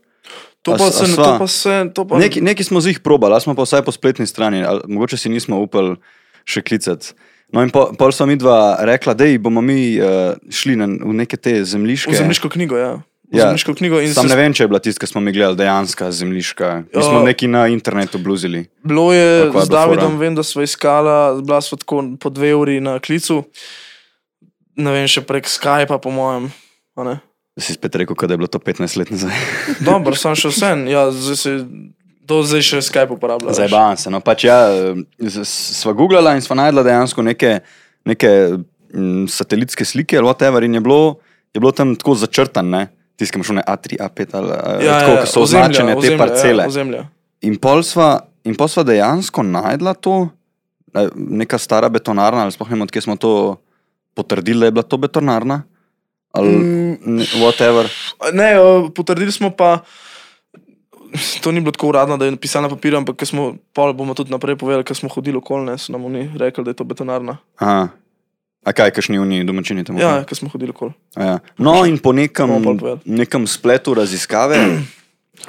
To 0.62 0.76
A 0.76 0.78
pa 0.78 0.92
s- 0.92 0.98
se, 0.98 1.04
a 1.04 1.08
to 1.08 1.14
sva- 1.16 1.38
pa 1.40 1.48
se, 1.48 1.76
to 1.96 2.06
pa 2.08 2.20
Neki, 2.20 2.42
neki 2.42 2.64
smo 2.64 2.82
z 2.82 2.94
jih 2.94 3.00
probali, 3.00 3.34
ali 3.34 3.42
smo 3.42 3.56
pa 3.56 3.64
vsaj 3.66 3.82
po 3.82 3.92
spletni 3.92 4.28
strani, 4.28 4.62
ali, 4.64 4.82
mogoče 4.88 5.18
si 5.18 5.30
nismo 5.30 5.58
upali 5.58 5.96
še 6.46 6.62
klicati. 6.62 7.16
No, 7.52 7.60
in 7.64 7.70
po, 7.70 7.90
pol 8.00 8.12
smo 8.16 8.26
mi 8.32 8.38
dva 8.40 8.80
rekla, 8.88 9.14
da 9.14 9.28
bomo 9.40 9.62
mi 9.62 10.00
uh, 10.00 10.36
šli 10.50 10.76
na, 10.80 10.88
v 10.88 11.14
neke 11.14 11.36
te 11.38 11.58
zemljiške. 11.66 12.12
V 12.12 12.20
zemljiško 12.24 12.50
knjigo, 12.50 12.78
ja. 12.80 12.94
V 13.32 13.40
Ja, 13.40 13.46
zemljiško 13.48 13.74
knjigo 13.80 14.00
Sam 14.12 14.28
se 14.28 14.36
ne 14.36 14.36
vem, 14.36 14.54
če 14.54 14.64
je 14.64 14.68
bila 14.68 14.80
tista, 14.84 15.00
ki 15.00 15.08
smo 15.08 15.22
mi 15.24 15.32
gledali, 15.32 15.56
dejanska 15.56 16.12
zemljiška. 16.12 16.84
Mi 16.96 17.04
smo 17.04 17.20
Ja. 17.20 17.24
neki 17.24 17.48
na 17.48 17.68
internetu 17.68 18.20
bluzili. 18.20 18.66
Bilo 18.84 19.14
je 19.14 19.52
z 19.52 19.70
Davidom, 19.72 20.18
vem, 20.20 20.36
da 20.36 20.44
smo 20.44 20.62
iskala, 20.62 21.40
bila 21.40 21.62
smo 21.62 21.78
tako 21.80 22.04
po 22.20 22.30
dve 22.30 22.56
uri 22.56 22.80
na 22.84 23.00
klicu, 23.00 23.44
ne 24.76 24.92
vem, 24.92 25.08
še 25.08 25.24
prek 25.24 25.48
Skypa, 25.48 26.00
po 26.04 26.12
mojem. 26.12 26.52
Si 27.60 27.74
spet 27.74 27.96
rekel, 27.96 28.16
da 28.16 28.34
je 28.34 28.38
bilo 28.38 28.48
to 28.48 28.60
15 28.60 28.98
let 29.00 29.12
nazaj. 29.12 29.32
Dobro, 29.80 30.16
sem 30.16 30.36
še 30.36 30.52
vse, 30.52 30.72
ja, 30.92 31.08
zdaj 31.12 31.36
se, 31.40 31.56
to 32.24 32.42
zdaj 32.42 32.62
še 32.62 32.78
Skype 32.82 33.12
uporablja. 33.12 33.54
Zdaj 33.54 33.70
bavam 33.70 33.96
se. 33.96 34.10
No, 34.10 34.20
pač 34.20 34.44
ja, 34.44 34.58
s- 35.20 35.46
sva 35.74 35.94
googlala 35.94 36.32
in 36.32 36.42
sva 36.42 36.56
najdla 36.58 36.84
dejansko 36.84 37.22
neke, 37.22 37.60
neke 38.04 38.30
mm, 38.90 39.26
satelitske 39.28 39.84
slike 39.84 40.14
ali 40.14 40.26
whatever 40.26 40.64
in 40.64 40.74
je 40.74 40.82
bilo, 40.82 41.18
je 41.50 41.60
bilo 41.60 41.72
tam 41.72 41.96
tako 41.96 42.16
začrtan, 42.16 42.66
ne? 42.66 42.84
Tisti, 43.14 43.32
ki 43.32 43.40
imaš 43.40 43.50
one 43.52 43.64
A3, 43.64 44.00
A5 44.00 44.20
ali 44.34 44.50
ja, 44.82 45.00
tako, 45.00 45.16
ki 45.18 45.28
so 45.28 45.42
ozemlja, 45.42 45.66
označene 45.68 45.92
te 45.92 45.98
ozemlja, 46.00 46.18
parcele. 46.18 46.64
Ja, 46.64 46.68
ozemlja. 46.68 47.02
In 47.42 47.58
pol 47.58 47.82
sva, 47.82 48.12
in 48.44 48.56
pol 48.56 48.68
sva 48.68 48.84
dejansko 48.84 49.44
najdla 49.44 49.94
to, 49.96 50.16
eh, 50.94 51.10
neka 51.16 51.58
stara 51.58 51.90
betonarna, 51.90 52.42
ali 52.42 52.52
sploh 52.52 52.66
ne 52.66 52.76
vem, 52.76 52.82
odkje 52.84 53.02
smo 53.02 53.16
to 53.16 53.34
potrdili, 54.14 54.60
da 54.60 54.66
je 54.66 54.72
bila 54.74 54.84
to 54.84 54.98
betonarna. 54.98 55.62
Ali 56.32 56.48
Mm. 56.48 57.20
whatever. 57.38 57.90
Ne, 58.32 58.50
eh, 58.52 58.60
potrdili 58.90 59.30
smo 59.30 59.50
pa, 59.52 59.84
to 61.44 61.52
ni 61.52 61.62
bilo 61.62 61.72
tako 61.72 61.88
uradno, 61.88 62.18
da 62.18 62.26
je 62.26 62.32
napisano 62.32 62.68
na 62.68 62.76
papirju, 62.76 62.98
ampak 62.98 63.26
smo, 63.26 63.56
pol 63.74 63.94
bomo 63.94 64.14
tudi 64.14 64.32
naprej 64.32 64.56
povedali, 64.56 64.86
ker 64.88 64.98
smo 64.98 65.10
hodili 65.10 65.38
okoli, 65.38 65.66
ne, 65.66 65.78
so 65.78 65.92
nam 65.92 66.06
oni 66.06 66.30
rekli, 66.38 66.64
da 66.64 66.72
je 66.72 66.80
to 66.80 66.88
betonarna. 66.88 67.38
Aha. 67.60 67.88
A 68.62 68.74
kaj, 68.78 68.92
kakšni 68.94 69.20
uniji 69.20 69.44
domačini 69.44 69.84
tam? 69.84 69.98
Ja, 69.98 70.22
ker 70.28 70.38
smo 70.38 70.50
hodili 70.54 70.70
okoli. 70.70 70.94
A 71.18 71.24
Ja. 71.24 71.38
No, 71.58 71.82
in 71.86 71.98
po 71.98 72.14
nekem, 72.14 72.50
nekem 73.06 73.48
spletu 73.48 73.94
raziskave 73.98 74.60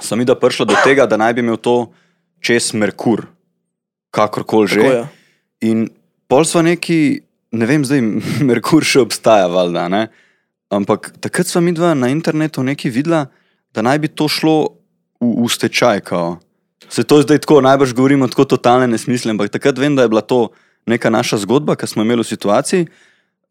sem 0.01 0.19
videl 0.19 0.39
prišlo 0.41 0.65
do 0.65 0.77
tega, 0.85 1.07
da 1.07 1.17
naj 1.21 1.35
bi 1.37 1.45
imel 1.45 1.61
to 1.61 1.93
čez 2.41 2.73
Merkur, 2.73 3.27
kakorkoli 4.11 4.69
že. 4.69 4.81
Tako 4.81 4.93
je. 4.93 5.03
In 5.69 5.91
pol 6.29 6.45
smo 6.49 6.63
neki, 6.65 7.21
ne 7.53 7.67
vem, 7.69 7.85
zdaj 7.85 8.01
Merkur 8.49 8.85
še 8.85 9.05
obstaja, 9.05 9.47
valjda, 9.47 9.89
ne? 9.93 10.09
ampak 10.73 11.13
takrat 11.21 11.47
smo 11.47 11.61
mi 11.61 11.75
dva 11.77 11.93
na 11.93 12.09
internetu 12.09 12.65
nekaj 12.65 12.91
videla, 12.91 13.27
da 13.77 13.85
naj 13.85 13.99
bi 14.01 14.09
to 14.09 14.25
šlo 14.29 14.82
v, 15.23 15.47
v 15.47 15.49
stečaj. 15.49 16.03
Kao. 16.03 16.43
Se 16.91 17.07
to 17.07 17.23
zdaj 17.23 17.47
tako 17.47 17.63
najbrž 17.63 17.95
govorimo, 17.95 18.29
tako 18.29 18.45
totalne 18.59 18.91
nesmisle, 18.91 19.31
ampak 19.31 19.55
takrat 19.55 19.79
vem, 19.79 19.95
da 19.97 20.05
je 20.05 20.13
bila 20.13 20.21
to 20.21 20.51
neka 20.87 21.11
naša 21.11 21.39
zgodba, 21.47 21.79
ki 21.79 21.87
smo 21.87 22.03
imeli 22.03 22.27
v 22.27 22.31
situaciji. 22.33 22.83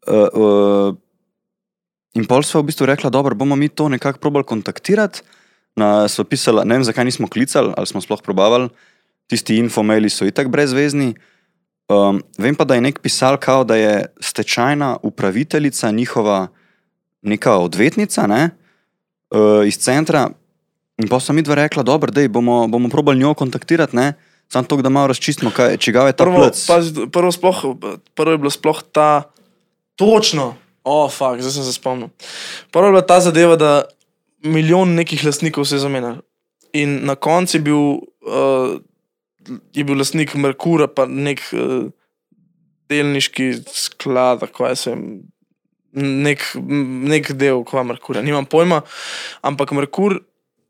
Uh, 0.02 0.28
uh, 0.36 0.88
in 2.18 2.28
pol 2.28 2.44
smo 2.44 2.60
v 2.60 2.68
bistvu 2.68 2.86
rekla, 2.92 3.08
da 3.08 3.22
bomo 3.22 3.56
mi 3.56 3.72
to 3.72 3.88
nekako 3.88 4.20
probali 4.20 4.44
kontaktirati. 4.44 5.24
Na, 5.72 6.04
so 6.04 6.20
pisala, 6.28 6.66
ne 6.68 6.76
vem, 6.76 6.84
zakaj 6.84 7.08
nismo 7.08 7.24
klicali, 7.32 7.72
ali 7.72 7.88
smo 7.88 8.02
sploh 8.04 8.20
probavali, 8.20 8.68
tisti 9.32 9.56
infomaili 9.56 10.10
so 10.12 10.28
itak 10.28 10.52
brezvezni. 10.52 11.14
Um, 11.88 12.20
vem 12.36 12.52
pa, 12.52 12.68
da 12.68 12.76
je 12.76 12.84
nek 12.84 13.00
pisal, 13.00 13.40
kao, 13.40 13.64
da 13.64 13.76
je 13.80 14.04
stečajna 14.20 14.98
upraviteljica 15.02 15.90
njihova 15.90 16.52
neka 17.22 17.56
odvetnica 17.56 18.26
ne, 18.26 18.50
uh, 19.32 19.64
iz 19.66 19.80
centra. 19.80 20.28
In 21.00 21.08
pa 21.08 21.20
sem 21.20 21.36
mi 21.36 21.42
dva 21.42 21.56
rekla, 21.56 21.82
dobro, 21.82 22.12
da 22.12 22.24
bomo, 22.28 22.66
bomo 22.68 22.90
probali 22.92 23.18
njo 23.18 23.34
kontaktirati, 23.34 23.96
ne, 23.96 24.12
samo 24.52 24.68
to, 24.68 24.76
da 24.84 24.92
malo 24.92 25.12
razčistimo, 25.12 25.50
kaj, 25.50 25.76
čigav 25.80 26.06
je 26.10 26.16
ta 26.16 26.24
Prvo, 26.24 26.50
pazi, 26.68 27.06
prvo, 27.12 27.32
sploh, 27.32 27.62
prvo 28.14 28.34
je 28.36 28.38
bilo 28.38 28.50
sploh 28.52 28.82
ta 28.92 29.22
točno 29.96 30.52
O, 30.82 31.04
oh, 31.04 31.10
fuk, 31.10 31.38
zdaj 31.38 31.52
sem 31.54 31.64
se 31.64 31.72
spomnil. 31.76 32.08
Prva 32.74 32.88
je 32.88 32.92
bila 32.96 33.06
ta 33.06 33.20
zadeva, 33.22 33.56
da 33.56 33.84
milijon 34.42 34.96
nekih 34.98 35.22
lastnikov 35.24 35.64
se 35.64 35.76
je 35.76 35.84
zamenjal. 35.84 36.16
In 36.74 37.04
na 37.06 37.14
koncu 37.14 37.56
je 37.56 37.60
bil, 37.62 37.82
uh, 38.26 38.80
je 39.74 39.84
bil 39.84 39.98
lastnik 39.98 40.34
Merkura, 40.34 40.88
pa 40.90 41.06
nek 41.06 41.44
uh, 41.54 41.86
delniški 42.90 43.52
sklad, 43.70 44.42
kaj 44.50 44.74
se 44.80 44.96
nek, 45.92 46.42
nek 47.14 47.30
del, 47.38 47.62
kva 47.68 47.86
Merkurja, 47.86 48.24
nimam 48.26 48.48
pojma. 48.48 48.82
Ampak 49.46 49.76
Merkur 49.78 50.18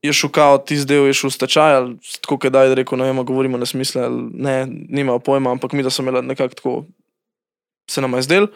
je 0.02 0.12
šukal, 0.12 0.58
tisti 0.66 0.88
del 0.90 1.06
je 1.06 1.14
šel 1.14 1.30
v 1.30 1.36
stečaj, 1.36 1.76
ali 1.76 1.94
tako, 2.20 2.50
da 2.50 2.64
je 2.66 2.74
rekel, 2.74 2.98
ne 2.98 3.06
vem, 3.10 3.22
govorimo 3.24 3.58
na 3.58 3.66
smisle, 3.66 4.08
ne, 4.34 4.66
nima 4.66 5.18
pojma, 5.18 5.52
ampak 5.54 5.72
mi 5.72 5.82
da 5.82 5.90
smo 5.90 6.02
imeli 6.02 6.26
nekako 6.26 6.54
tako, 6.54 6.74
se 7.90 8.00
nam 8.00 8.14
je 8.18 8.22
zdel, 8.22 8.46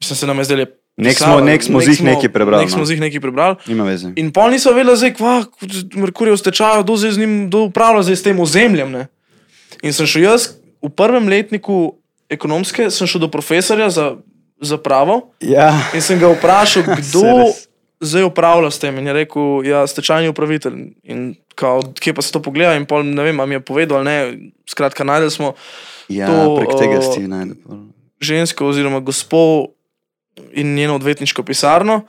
mislim, 0.00 0.16
se 0.16 0.26
nam 0.26 0.38
je 0.38 0.44
zdel 0.44 0.58
je. 0.58 0.70
Nek 0.96 1.18
smo, 1.18 1.40
nek 1.40 1.62
smo 1.62 1.80
z 1.82 1.90
jih 1.90 2.02
nekaj 2.06 2.30
prebrali. 2.30 2.62
Nek 2.62 2.70
smo 2.70 2.84
no. 2.84 2.86
z 2.86 2.94
jih 2.94 3.00
nekaj 3.02 3.20
prebrali. 3.20 3.56
Nima 3.66 3.82
veze. 3.82 4.12
In 4.14 4.28
pol 4.30 4.52
niso 4.54 4.70
vedeli, 4.70 4.94
zdaj, 4.94 5.16
kva, 5.18 5.32
Merkur 5.98 6.30
je 6.30 6.36
v 6.36 6.38
stečaju, 6.38 6.84
kdo 6.86 6.94
zdaj 6.96 7.12
z 7.16 7.18
njim, 7.18 7.32
kdo 7.48 7.64
upravlja 7.66 8.04
zdaj 8.06 8.16
s 8.16 8.22
tem 8.22 8.38
ozemljem. 8.38 8.92
Ne? 8.94 9.02
In 9.82 9.90
sem 9.90 10.06
šel 10.06 10.22
jaz 10.22 10.52
v 10.78 10.92
prvem 10.94 11.26
letniku 11.26 11.98
ekonomske, 12.30 12.86
sem 12.94 13.10
šel 13.10 13.26
do 13.26 13.30
profesorja 13.32 13.90
za, 13.90 14.06
za 14.62 14.78
pravo 14.78 15.34
Ja. 15.42 15.74
in 15.90 15.98
sem 15.98 16.14
ga 16.22 16.30
vprašal, 16.30 16.86
kdo? 17.02 17.50
Zdaj 18.04 18.28
upravlja 18.28 18.70
s 18.70 18.78
tem. 18.78 18.98
In 19.00 19.06
je 19.08 19.12
rekel, 19.16 19.64
ja, 19.66 19.82
stečajni 19.88 20.28
upravitelj. 20.30 20.78
In 21.02 21.34
kao, 21.54 21.82
kje 22.00 22.14
pa 22.14 22.22
se 22.22 22.32
to 22.32 22.42
pogleda, 22.42 22.76
in 22.76 22.86
pol 22.86 23.02
ne 23.06 23.22
vem, 23.22 23.40
ali 23.40 23.48
mi 23.48 23.58
je 23.58 23.64
povedal 23.64 24.00
ali 24.00 24.06
ne. 24.08 24.16
Skratka, 24.70 25.04
najdel 25.04 25.30
smo 25.30 25.54
Ja, 26.12 26.28
To, 26.28 26.56
prek 26.60 26.74
tega 26.76 26.98
uh, 27.00 27.06
si 27.14 27.24
najdel. 27.24 27.56
pol. 27.64 27.78
žensko 28.20 28.66
oziroma 28.68 29.00
gospo 29.00 29.72
in 30.52 30.74
njeno 30.74 30.94
odvetniško 30.96 31.42
pisarno. 31.42 32.02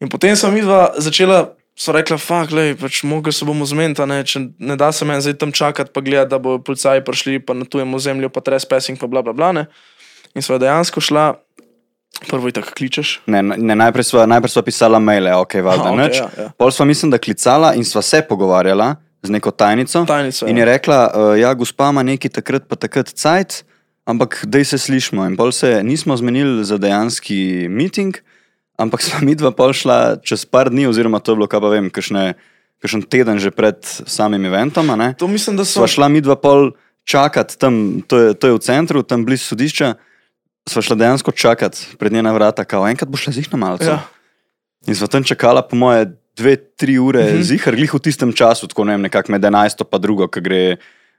In 0.00 0.08
potem 0.08 0.36
sem 0.36 0.54
vidva 0.54 0.94
začela, 0.98 1.54
so 1.76 1.92
rekla, 1.92 2.18
fak, 2.20 2.50
lej, 2.52 2.74
pač 2.76 3.02
mogli 3.08 3.32
se 3.32 3.44
bomo 3.44 3.66
zmeniti, 3.66 4.02
a 4.02 4.06
ne, 4.06 4.20
če 4.24 4.40
ne 4.58 4.76
da 4.76 4.92
se 4.92 5.04
meni 5.08 5.22
zdaj 5.24 5.38
tam 5.40 5.52
čakati, 5.52 5.92
pa 5.92 6.00
gledati, 6.00 6.30
da 6.30 6.38
bo 6.38 6.58
policaji 6.58 7.04
prišli, 7.04 7.40
pa 7.40 7.54
na 7.56 7.64
tujem 7.64 7.94
ozemlju, 7.94 8.30
pa 8.30 8.40
trespassing, 8.44 8.98
pa 9.00 9.08
bla 9.10 9.22
bla 9.22 9.32
bla. 9.32 9.52
Ne. 9.52 9.66
In 10.36 10.44
sva 10.44 10.58
dejansko 10.62 11.00
šla, 11.02 11.34
prvo 12.28 12.48
je 12.48 12.56
tako 12.60 12.74
kličeš. 12.76 13.20
Ne, 13.26 13.42
ne, 13.42 13.76
najprej 13.76 14.04
sva, 14.04 14.26
najprej 14.26 14.52
sva 14.52 14.62
pisala 14.66 14.98
maile, 15.02 15.34
ok, 15.34 15.54
valjda 15.64 15.88
okay, 15.90 16.00
nič. 16.02 16.18
ja, 16.20 16.28
ja. 16.38 16.48
Pol 16.58 16.72
sva 16.74 16.84
mislim, 16.88 17.10
da 17.12 17.18
klicala 17.18 17.74
in 17.78 17.84
sva 17.84 18.02
se 18.02 18.22
pogovarjala 18.28 18.94
z 19.22 19.30
neko 19.30 19.50
tajnico. 19.50 20.04
Tajnico, 20.08 20.48
In 20.48 20.56
ja. 20.56 20.62
je 20.62 20.70
rekla, 20.72 20.98
uh, 21.08 21.38
ja, 21.40 21.52
gospa 21.54 21.90
ima 21.90 22.02
neki 22.02 22.28
takrat 22.28 22.68
pa 22.68 22.76
takrat 22.76 23.12
cajt, 23.12 23.64
ampak 24.08 24.44
dej 24.48 24.64
se 24.64 24.78
slišmo. 24.78 25.26
In 25.28 25.36
pol 25.36 25.52
se 25.52 25.80
nismo 25.84 26.16
zmenili 26.16 26.64
za 26.64 26.78
dejanski 26.78 27.68
meeting, 27.68 28.16
ampak 28.80 29.04
sva 29.04 29.20
mi 29.20 29.36
dva 29.36 29.52
pol 29.52 29.76
šla 29.76 30.20
čez 30.24 30.46
par 30.48 30.72
dni, 30.72 30.88
oziroma 30.88 31.20
to 31.20 31.32
je 31.32 31.40
bilo, 31.40 31.50
kaj 31.50 31.60
pa 31.60 31.72
vem, 31.72 31.90
kakšne, 31.92 32.34
kakšen 32.80 33.04
teden 33.04 33.38
že 33.38 33.52
pred 33.52 33.76
samim 33.84 34.44
eventom. 34.48 34.88
To 35.20 35.28
mislim, 35.28 35.60
da 35.60 35.68
so. 35.68 35.84
Sva 35.84 35.88
šla 35.88 36.08
mi 36.08 36.24
dva 36.24 36.40
pol 36.40 36.72
čakati 37.04 37.58
tam, 37.58 38.00
to 38.06 38.18
je, 38.18 38.34
to 38.34 38.46
je 38.46 38.56
v 38.56 38.62
centru, 38.64 39.02
tam 39.02 39.24
blizu 39.28 39.52
sodišča. 39.52 39.94
Sva 40.68 40.82
šla 40.82 40.96
dejansko 40.96 41.32
čakati 41.32 41.96
pred 41.98 42.12
njena 42.12 42.32
vrata, 42.32 42.64
kao 42.64 42.88
enkrat 42.88 43.08
bo 43.08 43.16
šla 43.16 43.32
zih 43.32 43.48
na 43.52 43.58
malce. 43.58 43.84
Ja. 43.86 44.00
In 44.86 44.94
sva 44.94 45.06
tam 45.06 45.24
čakala, 45.24 45.62
po 45.62 45.76
moje, 45.76 46.06
dve, 46.36 46.56
tri 46.56 46.98
ure, 46.98 47.24
Mhm. 47.24 47.42
zihar, 47.42 47.76
glih 47.76 47.94
v 47.94 47.98
tistem 47.98 48.32
času, 48.32 48.66
tako 48.66 48.84
ne 48.84 48.92
vem, 48.92 49.02
nekako 49.02 49.32
med 49.32 49.42
11 49.42 49.84
pa 49.84 49.98
drugo, 49.98 50.28
ki 50.28 50.40
gre 50.40 50.76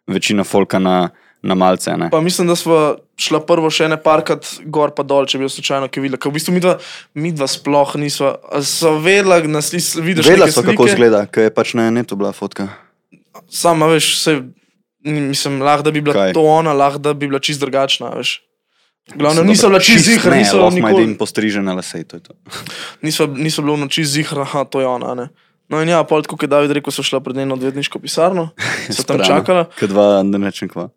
večina 0.07 0.43
folka 0.43 0.79
na, 0.79 1.09
na 1.41 1.55
malce. 1.55 1.93
Ne? 1.97 2.09
Pa 2.09 2.21
mislim, 2.21 2.47
da 2.47 2.55
smo 2.55 2.95
šla 3.17 3.39
prvo 3.41 3.69
še 3.69 3.87
ne 3.87 3.97
parkrat 3.97 4.45
gor 4.65 4.91
pa 4.91 5.03
dol, 5.03 5.25
če 5.25 5.37
bi 5.37 5.45
jo 5.45 5.49
slučajno 5.49 5.89
kaj 5.89 6.01
videla. 6.01 6.17
Ker 6.17 6.31
v 6.31 6.33
bistvu 6.33 6.53
mi 6.53 6.59
dva, 6.59 6.77
mi 7.13 7.31
dva 7.31 7.45
sploh 7.47 7.95
nisva, 7.95 8.37
so 8.61 8.97
vedela, 8.97 9.41
nas 9.41 9.69
vidiš. 9.69 10.25
Vedela 10.25 10.45
neke 10.45 10.53
so, 10.53 10.63
kako 10.63 10.85
slike. 10.85 10.91
izgleda, 10.91 11.25
ker 11.27 11.43
je 11.43 11.53
pač 11.53 11.73
na 11.73 11.89
netu 11.89 12.15
bila 12.15 12.31
fotka. 12.31 12.69
Sama 13.49 13.85
veš, 13.87 14.21
se, 14.21 14.41
mislim, 15.01 15.61
lahko 15.61 15.83
da 15.83 15.91
bi 15.91 16.01
bila? 16.01 16.13
Kaj? 16.15 16.33
to 16.33 16.41
ona, 16.41 16.73
lahko 16.73 16.97
da 16.99 17.13
bi 17.13 17.27
bila 17.27 17.39
čist 17.39 17.59
drugačna. 17.59 18.09
Veš. 18.15 18.41
Glavno, 19.15 19.43
niso 19.43 19.67
bila 19.67 19.81
čist 19.81 20.05
zihra, 20.05 20.37
niso, 20.37 20.59
ima 20.61 20.69
nikoli, 20.69 21.03
edin 21.03 21.15
postrižena 21.19 21.73
lase, 21.75 22.03
to 22.07 22.19
je 22.19 22.23
to. 22.23 22.35
niso, 23.05 23.27
niso 23.27 23.65
bilo 23.65 23.75
čist 23.91 24.13
zihra, 24.13 24.45
aha, 24.45 24.63
to 24.69 24.79
je 24.83 24.87
ona. 24.87 25.15
Ne. 25.17 25.27
No 25.71 25.81
in 25.81 25.89
ja, 25.89 26.03
pol 26.07 26.23
tako, 26.23 26.37
kot 26.37 26.47
je 26.47 26.51
David 26.51 26.75
rekel, 26.77 26.93
so 26.93 27.03
šla 27.03 27.19
pred 27.23 27.35
njeno 27.35 27.57
odvetniško 27.57 27.99
pisarno, 27.99 28.49
so 28.95 29.03
tam 29.07 29.23
čakala. 29.25 29.67
Kot 29.79 29.91
dva, 29.91 30.21
ne 30.23 30.41
rečem 30.45 30.71
kva. 30.71 30.89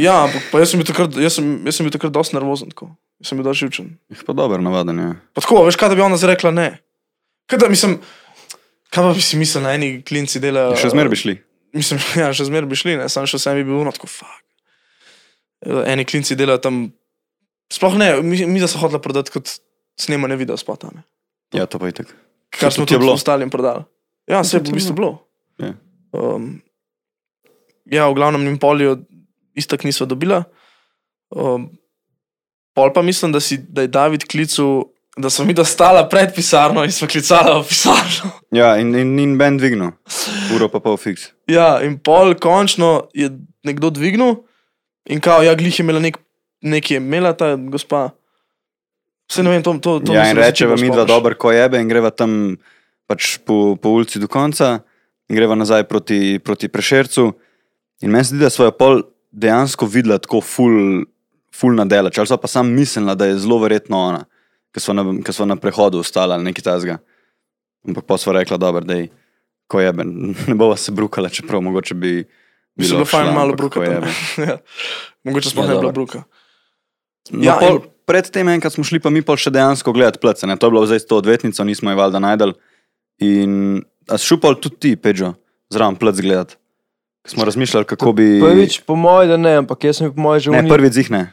Ja, 0.00 0.24
ampak 0.24 0.50
pa 0.50 0.58
jaz 0.58 0.72
sem 0.72 0.80
bil 0.82 0.88
takrat, 0.88 1.14
jaz 1.22 1.38
sem, 1.38 1.54
jaz 1.68 1.78
sem 1.78 1.86
bil 1.86 1.94
takrat 1.94 2.14
dosti 2.14 2.34
nervozen, 2.34 2.72
tako. 2.74 2.90
Jaz 3.22 3.30
sem 3.30 3.38
bil 3.38 3.46
dosti 3.46 3.66
živčen. 3.66 3.92
Pa 4.26 4.34
dober, 4.34 4.62
navaden 4.62 4.98
je. 4.98 5.10
Pa 5.36 5.44
tako, 5.44 5.62
veš, 5.68 5.78
kaj 5.78 5.92
da 5.92 5.98
bi 5.98 6.02
ona 6.02 6.18
zdaj 6.18 6.34
rekla 6.34 6.50
ne. 6.54 6.68
Kaj 7.50 7.60
da 7.62 7.68
mislim, 7.70 8.00
kaj 8.90 9.06
pa 9.06 9.12
bi 9.14 9.22
si 9.22 9.38
mislil, 9.38 9.62
na 9.62 9.76
eni 9.78 10.00
klinci 10.06 10.42
delajo. 10.42 10.74
Še 10.80 10.90
zmer 10.96 11.10
bi 11.12 11.20
šli. 11.20 11.36
Mislim, 11.78 12.02
ja, 12.22 12.32
še 12.34 12.48
zmer 12.50 12.66
bi 12.70 12.78
šli, 12.78 12.96
ne, 12.98 13.06
sam 13.12 13.28
še 13.30 13.38
sem 13.42 13.60
bi 13.60 13.66
bil 13.68 13.78
unot, 13.84 13.98
tako 14.00 14.10
fuk. 14.10 14.34
Eni 15.86 16.02
klinci 16.08 16.34
delajo 16.38 16.58
tam, 16.66 16.82
sploh 17.72 17.96
ne, 17.98 18.10
mi, 18.22 18.46
mi 18.46 18.60
da 18.60 18.68
so 18.70 18.78
hotela 18.82 19.00
prodati 19.02 19.34
kot 19.34 19.50
snemanje 20.00 20.36
video 20.36 20.56
spota, 20.56 20.90
ne. 20.94 21.04
Ja, 21.54 21.66
to 21.66 21.78
pa 21.78 21.86
je 21.86 22.00
tako. 22.02 22.16
Kar 22.54 22.72
smo 22.72 22.86
tudi 22.86 23.08
ostalim 23.10 23.50
prodali. 23.50 23.84
Ja, 24.30 24.44
se 24.44 24.56
je 24.56 24.62
v 24.64 24.74
bistvu 24.74 24.94
bilo. 24.94 25.12
Ja. 25.58 25.74
Um, 26.12 26.62
ja, 27.84 28.08
v 28.08 28.14
glavnem 28.14 28.46
jim 28.46 28.58
polijo 28.58 28.98
istak 29.54 29.84
niso 29.84 30.06
dobila. 30.06 30.44
Um, 31.30 31.68
pol 32.74 32.92
pa 32.94 33.02
mislim, 33.02 33.32
da, 33.32 33.40
si, 33.40 33.58
da 33.58 33.84
je 33.84 33.92
David 33.92 34.24
klical, 34.30 34.84
da 35.16 35.30
sem 35.30 35.46
mi 35.46 35.54
dostala 35.54 36.08
pred 36.08 36.34
pisarno 36.34 36.84
in 36.84 36.92
smo 36.92 37.08
klicala 37.08 37.60
v 37.60 37.68
pisarno. 37.68 38.32
Ja, 38.54 38.76
in, 38.78 38.94
in, 38.94 39.18
in 39.18 39.38
Ben 39.38 39.56
dvignil. 39.58 39.90
Uro 40.54 40.68
pa 40.70 40.78
pol 40.78 40.94
fiks. 40.96 41.32
Ja, 41.50 41.80
in 41.82 41.98
pol 41.98 42.36
končno 42.38 43.08
je 43.14 43.32
nekdo 43.66 43.90
dvignil 43.90 44.44
in 45.10 45.20
kao, 45.20 45.42
ja, 45.42 45.56
glih 45.58 45.74
je 45.74 45.82
imela 45.82 45.98
nek, 46.00 46.20
nekje 46.64 46.98
imela 46.98 47.32
ta 47.36 47.54
gospa. 47.56 48.08
Vse 49.30 49.44
ne 49.44 49.52
vem, 49.52 49.62
to, 49.64 49.72
to, 49.80 49.98
to 50.00 50.12
Ja, 50.12 50.24
mislim, 50.24 50.36
in 50.36 50.40
da 50.40 50.48
rečeva 50.48 50.76
čisto 50.76 50.86
mi 50.86 50.92
dva 50.92 51.04
dobro, 51.08 51.36
ko 51.38 51.52
jebe 51.52 51.80
in 51.80 51.88
greva 51.88 52.10
tam 52.10 52.56
pač 53.08 53.38
po, 53.44 53.76
po 53.76 53.94
ulici 53.96 54.20
do 54.20 54.28
konca 54.28 54.78
in 55.28 55.36
greva 55.36 55.56
nazaj 55.56 55.86
proti, 55.88 56.38
proti 56.44 56.68
prešercu. 56.68 57.32
In 58.04 58.12
meni 58.12 58.24
se 58.24 58.34
zdi, 58.34 58.44
da 58.44 58.50
smo 58.52 58.68
jo 58.68 58.76
pol 58.76 59.02
dejansko 59.32 59.88
videla 59.88 60.18
tako 60.20 60.40
ful, 60.44 61.04
ful 61.54 61.76
na 61.76 61.86
delač, 61.88 62.18
ali 62.18 62.28
so 62.28 62.38
pa 62.40 62.50
sam 62.50 62.70
mislila, 62.74 63.16
da 63.16 63.30
je 63.30 63.40
zelo 63.44 63.58
verjetno 63.62 63.98
ona, 63.98 64.22
ker 64.74 64.84
smo 64.84 64.96
na, 64.98 65.04
ker 65.24 65.36
sva 65.36 65.48
na 65.48 65.56
prehodu 65.60 66.00
ostala 66.02 66.36
ali 66.36 66.50
nekaj 66.50 66.68
tazga. 66.68 66.98
Ampak 67.88 68.06
pa 68.08 68.18
smo 68.20 68.36
rekla, 68.36 68.56
dobro, 68.60 68.84
da 68.84 69.00
je, 69.00 69.08
ko 69.68 69.80
jebe, 69.80 70.04
ne 70.50 70.54
bova 70.54 70.76
se 70.76 70.92
brukala, 70.92 71.32
čeprav 71.32 71.64
mogoče 71.64 71.94
bi. 71.94 72.24
Bi 72.74 72.84
se 72.84 72.96
bilo 72.96 73.06
fajn 73.06 73.34
malo 73.34 73.54
ne. 73.54 74.14
ja. 74.48 74.56
Mogoče 75.24 75.50
sploh 75.50 75.64
Ja, 75.64 75.68
ne 75.68 75.74
bi 75.74 75.82
dobro. 75.82 75.92
bruka. 75.92 76.24
No, 77.32 77.40
Ja, 77.40 77.56
ja, 77.56 77.58
pol, 77.60 77.80
predtem, 78.04 78.48
enkrat 78.52 78.74
smo 78.76 78.84
šli 78.84 79.00
pa 79.00 79.08
mi 79.10 79.22
pol 79.24 79.38
še 79.40 79.52
dejansko 79.54 79.94
gledati 79.96 80.20
plece. 80.20 80.46
Ne? 80.46 80.58
To 80.60 80.68
je 80.68 80.74
bilo 80.74 80.84
zdaj 80.84 81.00
s 81.00 81.08
to 81.08 81.16
odvetnico, 81.22 81.64
nismo 81.64 81.90
je 81.90 81.96
valjda 81.96 82.20
najdel. 82.20 82.52
In 83.24 83.80
a 84.10 84.18
pol 84.18 84.58
tudi 84.60 84.76
ti, 84.76 84.92
Peđo, 84.96 85.34
zraven 85.72 85.96
plec 85.96 86.20
gledati. 86.20 86.58
Ko 87.24 87.30
Smo 87.30 87.44
razmišljali, 87.44 87.84
kako 87.88 88.12
bi. 88.12 88.40
Prvič, 88.40 88.80
po 88.84 88.96
mojem, 88.96 89.30
da 89.30 89.36
ne, 89.36 89.56
ampak 89.56 89.84
jaz 89.84 89.96
sem 89.96 90.12
po 90.12 90.20
mojem 90.20 90.40
že 90.40 90.50
v 90.50 90.60
Ne, 90.60 90.68
prvi 90.68 90.90
zihne. 90.92 91.32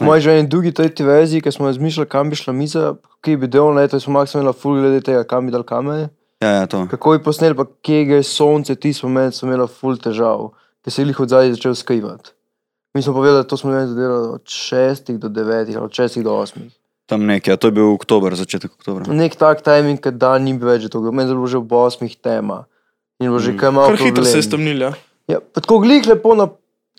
mojem 0.00 0.20
že 0.20 0.30
v 0.30 0.34
eni 0.36 0.48
drugi, 0.48 0.72
tretji 0.76 1.06
verziji, 1.06 1.40
ker 1.40 1.52
smo 1.52 1.72
razmišljali, 1.72 2.08
kam 2.08 2.28
bi 2.28 2.36
šla 2.36 2.52
miza, 2.52 3.00
kje 3.24 3.36
bi 3.40 3.48
delal, 3.48 3.72
ne, 3.72 3.88
to 3.88 3.96
smo 3.96 4.20
maksimalno 4.20 4.52
full 4.52 4.76
glede 4.76 5.00
tega, 5.00 5.24
kam 5.24 5.48
bi 5.48 5.54
dal 5.56 5.64
kamere. 5.64 6.12
Ja, 6.44 6.50
ja, 6.60 6.66
to. 6.68 6.84
Kako 6.90 7.16
bi 7.16 7.24
posneli, 7.24 7.56
pa 7.56 7.64
kje 7.64 8.04
gre 8.04 8.20
sonce, 8.22 8.76
ti 8.76 8.92
smo 8.92 9.08
imeli, 9.08 9.32
smo 9.32 9.48
imeli 9.48 9.64
full 9.72 9.96
težav, 9.96 10.52
ker 10.84 10.92
se 10.92 11.00
je 11.00 11.08
jih 11.08 11.20
od 11.24 11.32
zadaj 11.32 11.56
začel 11.56 11.74
skrivati. 11.74 12.36
Mi 12.96 13.02
smo 13.02 13.12
povedali, 13.12 13.42
da 13.44 13.48
to 13.48 13.56
smo 13.60 13.70
delati 13.72 14.00
od 14.34 14.48
šestih 14.48 15.18
do 15.20 15.28
devetih, 15.28 15.76
ali 15.76 15.84
od 15.84 15.92
šestih 15.92 16.24
do 16.24 16.32
osmih. 16.32 16.72
Tam 17.06 17.26
nekaj, 17.28 17.52
ja, 17.52 17.56
to 17.60 17.68
je 17.68 17.72
bil 17.76 17.92
oktober, 17.92 18.34
začetek 18.34 18.72
oktobra. 18.72 19.04
Nek 19.12 19.36
tak 19.36 19.60
timing, 19.62 20.00
dan 20.16 20.48
ni 20.48 20.54
bil 20.56 20.72
več 20.72 20.88
to, 20.90 21.02
meni 21.12 21.28
je 21.28 21.36
bilo 21.36 21.46
že 21.46 21.60
ob 21.60 21.72
osmih 21.76 22.16
tema. 22.16 22.64
In 23.20 23.28
bilo 23.28 23.38
že 23.38 23.52
Mm. 23.52 23.58
kar 23.60 23.72
malo. 23.72 23.92
Kar 23.92 24.00
hitro 24.00 24.24
se 24.24 24.38
je 24.38 24.42
stemnili. 24.48 24.80
Ja. 24.80 24.92
Ja, 25.28 25.38
tako 25.52 25.78
glih 25.84 26.06
lepo 26.08 26.34
na 26.34 26.48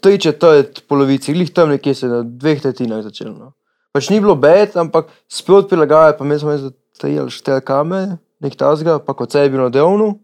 tri 0.01 0.19
četrt 0.21 0.85
polovici, 0.87 1.33
glih 1.33 1.49
tam 1.53 1.69
nekje 1.69 1.95
se 1.95 2.05
je 2.05 2.09
na 2.11 2.21
dveh 2.21 2.61
tretjinah 2.61 3.01
začelo. 3.03 3.33
No. 3.33 3.53
Pač 3.91 4.09
ni 4.13 4.21
bilo 4.21 4.35
bed, 4.35 4.77
ampak 4.77 5.09
sprot 5.27 5.69
prilagaja, 5.69 6.13
pa 6.17 6.23
mi 6.23 6.37
smo 6.39 6.57
za 6.57 6.71
tri 6.99 7.17
ali 7.19 7.33
štiri 7.33 7.65
kamere, 7.65 8.17
nek 8.39 8.55
tazga, 8.55 8.99
pa 8.99 9.13
kot 9.17 9.31
se 9.31 9.39
je 9.39 9.49
bilo 9.49 9.63
na 9.63 9.73
delnu. 9.73 10.19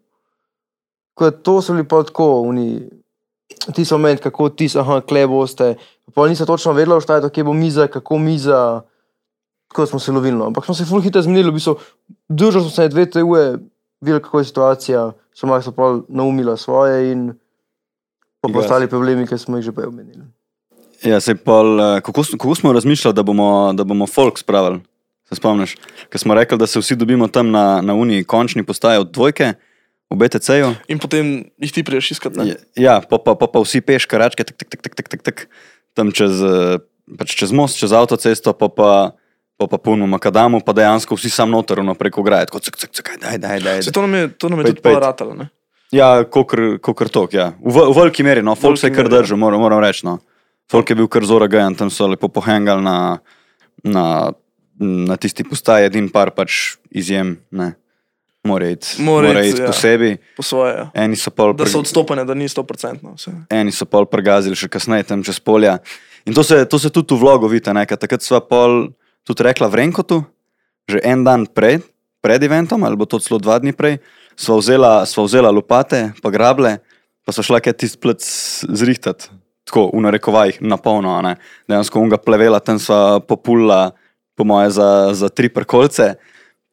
Ko 1.18 1.32
to 1.32 1.62
so 1.62 1.74
bili 1.74 1.88
pa 1.88 2.04
tako, 2.04 2.46
oni, 2.46 2.90
ti 3.76 3.86
so 3.86 3.98
meni, 3.98 4.18
kako 4.18 4.50
ti 4.50 4.70
so, 4.70 4.80
aha, 4.80 5.02
kle 5.02 5.28
boste. 5.28 5.76
Pa 6.14 6.28
nisem 6.28 6.48
točno 6.48 6.74
vedela, 6.74 7.02
šta 7.02 7.16
je 7.16 7.22
to, 7.22 7.30
kje 7.30 7.44
bo 7.44 7.54
miza, 7.54 7.88
kako 7.88 8.18
miza, 8.18 8.82
tako 9.68 9.86
smo 9.86 10.00
se 10.00 10.12
lovili. 10.12 10.38
No. 10.38 10.46
Ampak 10.46 10.66
smo 10.66 10.76
se 10.76 10.86
ful 10.86 11.02
hitro 11.02 11.22
zmenili, 11.22 11.50
v 11.50 11.54
bistvu, 11.54 11.76
držali 12.30 12.64
smo 12.64 12.72
se 12.72 12.88
dve, 12.90 13.10
tri 13.10 13.22
ure, 13.22 13.58
videli, 14.02 14.22
kako 14.22 14.40
je 14.40 14.46
situacija, 14.46 15.12
so 15.34 15.48
malo 15.48 15.72
pa 15.76 16.00
naumila 16.08 16.58
svoje 16.58 17.12
in 17.12 17.34
pa 18.42 18.50
postali 18.54 18.88
problemi, 18.88 19.28
ki 19.28 19.38
smo 19.38 19.58
jih 19.58 19.66
že 19.66 19.72
prej 19.72 19.88
omenili. 19.88 20.24
Ja, 21.04 21.20
se 21.20 21.36
pol, 21.36 21.80
eh, 21.82 22.02
kako, 22.02 22.24
kako 22.32 22.56
smo 22.56 22.74
razmišljali, 22.74 23.16
da 23.16 23.24
bomo, 23.24 23.74
da 23.74 23.84
bomo 23.84 24.08
folk 24.08 24.40
spravili? 24.40 24.80
Se 25.30 25.36
spomniš? 25.36 25.76
Ker 26.10 26.20
smo 26.20 26.36
rekli, 26.36 26.58
da 26.58 26.68
se 26.68 26.80
vsi 26.80 26.96
dobimo 26.96 27.28
tam 27.28 27.52
na, 27.52 27.82
na 27.82 27.94
Uniji, 27.94 28.24
končni 28.24 28.64
postaji 28.64 29.00
od 29.00 29.12
dvojke, 29.12 29.54
v 30.14 30.22
BTC-ju. 30.22 30.70
In 30.94 31.02
potem 31.02 31.50
jih 31.58 31.74
ti 31.74 31.82
priješ 31.82 32.14
iskat. 32.18 32.38
Ne? 32.38 32.54
Ja, 32.78 33.02
pa, 33.02 33.18
pa, 33.18 33.34
pa, 33.34 33.50
pa 33.50 33.60
vsi 33.66 33.82
peš 33.82 34.06
karačke, 34.06 34.46
tak, 34.46 34.62
tak, 34.62 34.70
tak, 34.70 34.82
tak, 34.86 34.94
tak, 34.94 35.08
tak, 35.10 35.22
tak, 35.26 35.38
tam 35.98 36.14
čez, 36.14 36.38
eh, 36.38 36.78
pač 37.18 37.34
čez 37.34 37.50
most, 37.50 37.82
čez 37.82 37.90
avtocesto, 37.90 38.54
pa 38.54 38.70
pa, 38.70 39.18
pa, 39.58 39.66
pa 39.66 39.78
puno 39.82 40.06
makadamu, 40.06 40.62
pa 40.62 40.78
dejansko 40.78 41.18
vsi 41.18 41.34
sam 41.34 41.50
noter, 41.50 41.82
no 41.82 41.98
preko 41.98 42.22
graje, 42.22 42.54
tako 42.54 42.62
cek, 42.62 42.78
cek, 42.78 42.94
cek, 42.94 43.12
daj, 43.26 43.42
daj, 43.42 43.60
daj. 43.66 43.80
Se 43.90 43.96
to 43.96 44.06
nam 44.06 44.14
je, 44.14 44.30
to 44.38 44.54
nam 44.54 44.62
je 44.62 44.70
Pejt, 44.70 44.78
tudi 44.78 44.94
poratalo. 44.94 45.34
ne? 45.34 45.50
Ja, 45.94 46.26
kokr 46.26 47.10
tok, 47.10 47.34
ja. 47.34 47.54
V, 47.62 47.74
v 47.74 47.98
veliki 47.98 48.26
meri, 48.26 48.46
no, 48.46 48.54
folk 48.58 48.78
se 48.82 48.90
je 48.90 48.96
kar 48.96 49.10
ja. 49.10 49.18
držal, 49.18 49.38
moram, 49.42 49.62
moram 49.62 49.82
reči, 49.82 50.06
no. 50.06 50.22
Folk 50.72 50.90
je 50.90 50.98
bil 50.98 51.10
kar 51.12 51.26
zora 51.26 51.50
gajan, 51.50 51.76
tam 51.78 51.90
so 51.94 52.08
lepo 52.10 52.30
pohengali 52.34 52.82
na, 52.82 52.98
na, 53.86 54.34
na 54.80 55.18
tisti 55.22 55.46
postaji, 55.46 55.90
edin 55.90 56.10
par 56.10 56.34
pač 56.34 56.78
izjem, 56.90 57.38
ne. 57.54 57.74
Mora 58.44 58.70
iti, 58.70 59.00
Mora 59.00 59.28
mora 59.28 59.46
iti, 59.46 59.62
ja. 59.62 59.70
posebej. 59.72 60.18
Po 60.36 60.44
svoje. 60.44 60.74
Ja. 60.76 60.90
Eni 61.06 61.16
so 61.16 61.32
pol 61.32 61.54
Da 61.56 61.64
so 61.66 61.80
odstopene, 61.80 62.26
da 62.28 62.36
ni 62.36 62.50
100%. 62.52 63.00
Vse. 63.16 63.32
eni 63.50 63.72
so 63.72 63.88
pol 63.88 64.04
pregazili 64.06 64.58
še 64.60 64.68
kasneje 64.68 65.08
tam 65.08 65.24
čez 65.24 65.40
polja. 65.40 65.78
In 66.28 66.36
to 66.36 66.44
se, 66.44 66.66
to 66.68 66.80
se 66.80 66.92
tudi 66.92 67.16
v 67.16 67.24
vlogu 67.24 67.48
vidi, 67.48 67.72
ne, 67.72 67.86
ker 67.88 68.00
takrat 68.00 68.24
sva 68.24 68.42
pol 68.44 68.92
tudi 69.24 69.48
rekla 69.48 69.72
v 69.72 69.80
Renkotu, 69.80 70.20
že 70.92 71.00
en 71.08 71.24
dan 71.24 71.48
pred, 71.48 71.84
pred 72.20 72.44
eventom, 72.44 72.84
ali 72.84 73.00
bo 73.00 73.08
to 73.08 73.20
celo 73.24 73.40
dva 73.40 73.60
dni 73.64 73.72
prej, 73.72 74.00
sva 74.36 74.60
vzela, 74.60 74.92
sva 75.08 75.24
vzela 75.24 75.52
lopate, 75.52 76.12
pa 76.20 76.28
grable, 76.28 76.78
pa 77.24 77.32
sva 77.32 77.48
šla 77.48 77.64
kaj 77.64 77.80
tisti 77.80 78.00
plec 78.04 78.28
zrihtati. 78.68 79.32
Tako, 79.64 79.88
v 79.96 80.04
narekovajih, 80.04 80.60
na 80.68 80.76
polno. 80.76 81.16
Dejansko 81.72 82.04
unga 82.04 82.20
plevela, 82.20 82.60
tam 82.60 82.76
sva 82.76 83.24
popula, 83.24 83.96
po 84.36 84.44
moje, 84.44 84.76
za, 84.76 85.16
za 85.16 85.32
tri 85.32 85.48
prkolce, 85.48 86.18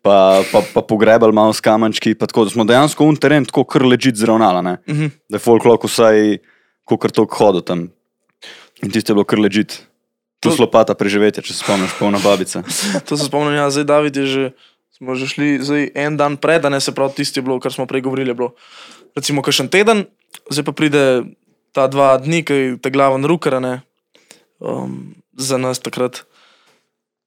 pa, 0.02 0.40
pa, 0.52 0.60
pa 0.64 0.80
pogrebali 0.80 1.32
malo 1.32 1.52
s 1.52 1.60
kamenčki, 1.60 2.14
tako, 2.14 2.44
da 2.44 2.50
smo 2.50 2.64
dejansko 2.64 3.04
un 3.04 3.16
teren 3.16 3.44
tako 3.44 3.64
kar 3.64 3.82
ležit 3.82 4.16
zravnala, 4.16 4.62
ne 4.62 4.74
Mhm. 4.88 5.06
da 5.28 5.36
je 5.36 5.44
folk 5.44 5.64
lahko 5.64 5.86
vsaj 5.86 6.38
kakor 6.88 7.10
to 7.10 7.26
hodil 7.26 7.60
tam. 7.60 7.88
In 8.82 8.90
tisto 8.90 9.12
je 9.12 9.14
bilo 9.14 9.24
kar 9.24 9.38
ležit. 9.38 9.86
To- 10.40 10.48
slopata 10.50 10.94
preživetja, 10.96 11.44
če 11.44 11.52
se 11.52 11.60
spomniš, 11.60 11.92
polna 12.00 12.16
babica. 12.18 12.62
To 13.06 13.16
se 13.16 13.28
spomnim, 13.28 13.54
ja, 13.54 13.68
zdaj 13.68 13.84
David 13.84 14.16
je 14.16 14.26
že, 14.26 14.44
smo 14.96 15.12
že 15.12 15.28
šli 15.28 15.60
zdaj 15.60 15.92
en 15.92 16.16
dan 16.16 16.40
pred, 16.40 16.64
ne 16.64 16.80
se 16.80 16.92
pravi, 16.92 17.12
tisti 17.12 17.38
je 17.38 17.44
bilo, 17.44 17.60
kar 17.60 17.68
smo 17.68 17.84
prej 17.84 18.00
govorili, 18.00 18.32
je 18.32 18.40
bilo 18.40 18.56
recimo 19.12 19.42
kakšen 19.44 19.68
teden, 19.68 20.08
zdaj 20.48 20.64
pa 20.64 20.72
pride 20.72 21.28
ta 21.76 21.84
dva 21.86 22.16
dni, 22.16 22.40
ki 22.40 22.52
je 22.54 22.78
ta 22.80 22.88
glaven 22.88 23.20
rukar, 23.20 23.60
um, 24.60 25.12
za 25.36 25.60
nas 25.60 25.76
takrat. 25.78 26.24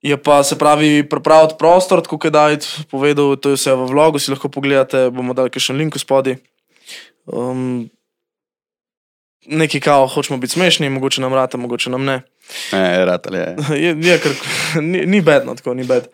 Je 0.04 0.18
pa 0.20 0.44
se 0.44 0.58
pravi, 0.60 1.04
pripraviti 1.10 1.56
prostor, 1.60 2.02
tako 2.04 2.18
kot 2.18 2.28
je 2.28 2.32
David 2.36 2.66
povedal, 2.92 3.36
to 3.40 3.54
je 3.54 3.56
vse 3.56 3.72
v 3.72 3.88
vlogu, 3.88 4.20
si 4.20 4.34
lahko 4.34 4.52
pogledate, 4.52 5.08
bomo 5.16 5.32
dali 5.32 5.48
še 5.56 5.72
link 5.72 5.96
v 5.96 6.02
spodaj. 6.04 6.36
Um, 7.32 7.88
neki 9.48 9.80
kao, 9.80 10.08
hočemo 10.12 10.38
biti 10.44 10.60
smešni, 10.60 10.92
mogoče 10.92 11.24
nam 11.24 11.34
rata, 11.34 11.58
mogoče 11.58 11.90
nam 11.90 12.04
ne. 12.04 12.20
Ne, 12.76 13.06
ratal 13.06 13.36
je. 13.40 13.56
je, 13.80 13.96
je 13.96 14.20
kar, 14.20 14.36
ni, 14.92 15.06
ni 15.08 15.24
bedno, 15.24 15.56
tako 15.56 15.74
ni 15.74 15.88
bed. 15.88 16.12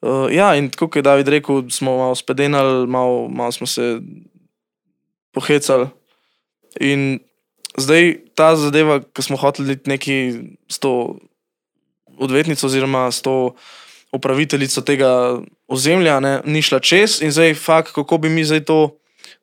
Uh, 0.00 0.32
ja, 0.32 0.54
in 0.56 0.70
tako 0.72 0.88
kot 0.88 1.02
je 1.02 1.02
David 1.02 1.28
rekel, 1.28 1.68
smo 1.70 1.96
malo 2.00 2.14
spedenali, 2.14 2.86
malo, 2.86 3.28
malo 3.28 3.52
smo 3.52 3.66
se 3.66 3.98
pohecali. 5.36 5.92
In 6.80 7.18
zdaj 7.76 8.14
ta 8.34 8.54
zadeva, 8.56 9.00
ki 9.02 9.22
smo 9.22 9.36
hoteli 9.36 9.76
neki 9.84 10.16
s 10.70 10.80
to 10.80 11.18
odvetnico 12.18 12.66
oziroma 12.66 13.10
s 13.10 13.22
to 13.22 13.54
upraviteljico 14.12 14.80
tega 14.80 15.38
ozemlja, 15.68 16.20
ne, 16.20 16.40
ni 16.44 16.62
šla 16.62 16.80
čez 16.80 17.20
in 17.22 17.32
zdaj 17.32 17.54
fakt, 17.54 17.92
kako 17.92 18.18
bi 18.18 18.28
mi 18.32 18.44
zdaj 18.44 18.64
to 18.64 18.96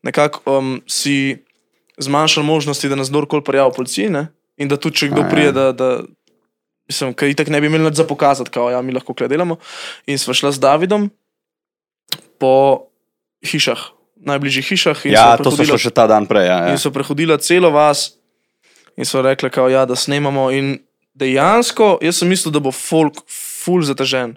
nekako 0.03 0.57
um, 0.57 0.81
si 0.87 1.37
zmanjšali 1.97 2.45
možnosti, 2.45 2.89
da 2.89 2.95
nas 2.95 3.09
kdorkoli 3.09 3.43
prijavi 3.43 3.71
policiji 3.75 4.09
ne, 4.09 4.27
in 4.57 4.67
da 4.67 4.77
tudi 4.77 4.95
če 4.95 5.09
kdo 5.13 5.21
ja. 5.21 5.29
prije, 5.29 5.51
da, 5.51 5.71
da 5.71 5.89
Mislim, 6.85 7.15
ker 7.17 7.31
itak 7.31 7.49
ne 7.49 7.57
bi 7.61 7.65
imeli 7.67 7.87
nič 7.87 7.97
za 7.97 8.05
pokazati, 8.05 8.51
kao, 8.53 8.69
ja, 8.69 8.81
mi 8.85 8.93
lahko 8.93 9.15
kle 9.17 9.27
delamo. 9.27 9.57
In 10.05 10.19
sva 10.21 10.35
šla 10.37 10.51
z 10.53 10.61
Davidom 10.61 11.07
po 12.37 12.85
hišah, 13.41 13.81
najbližjih 14.21 14.67
hišah. 14.69 15.05
Ja, 15.09 15.33
to 15.41 15.49
so 15.49 15.65
šlo 15.65 15.79
še 15.81 15.89
ta 15.89 16.05
dan 16.05 16.29
prej. 16.29 16.45
Ja, 16.45 16.57
ja. 16.67 16.75
In 16.75 16.81
so 16.81 16.93
prehodila 16.93 17.39
celo 17.41 17.73
vas 17.73 18.11
in 18.95 19.09
so 19.09 19.23
rekli, 19.25 19.49
kao, 19.49 19.65
ja, 19.73 19.87
da 19.89 19.97
snemamo. 19.97 20.51
In 20.53 20.77
dejansko, 21.15 21.97
jaz 22.03 22.19
sem 22.21 22.29
mislil, 22.29 22.53
da 22.53 22.61
bo 22.63 22.73
folk 22.75 23.23
full 23.31 23.85
zatežen. 23.87 24.35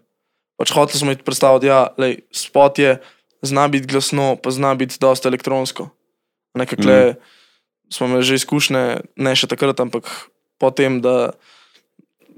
Pač 0.58 0.72
hotel 0.74 0.98
smo 0.98 1.14
jih 1.14 1.22
predstaviti, 1.26 1.66
da 1.66 1.70
ja, 1.70 1.80
lej, 2.00 2.20
spot 2.34 2.80
je, 2.82 2.96
zna 3.46 3.68
biti 3.70 3.86
glasno, 3.90 4.34
pa 4.42 4.50
zna 4.50 4.74
biti 4.74 4.98
dosta 5.00 5.30
elektronsko. 5.30 5.90
Nekakle 6.58 6.96
mm. 7.12 7.14
smo 7.94 8.08
imeli 8.10 8.26
že 8.26 8.40
izkušnje, 8.42 8.82
ne 9.14 9.36
še 9.38 9.46
takrat, 9.50 9.78
ampak 9.78 10.10
potem, 10.58 10.98
da 11.02 11.30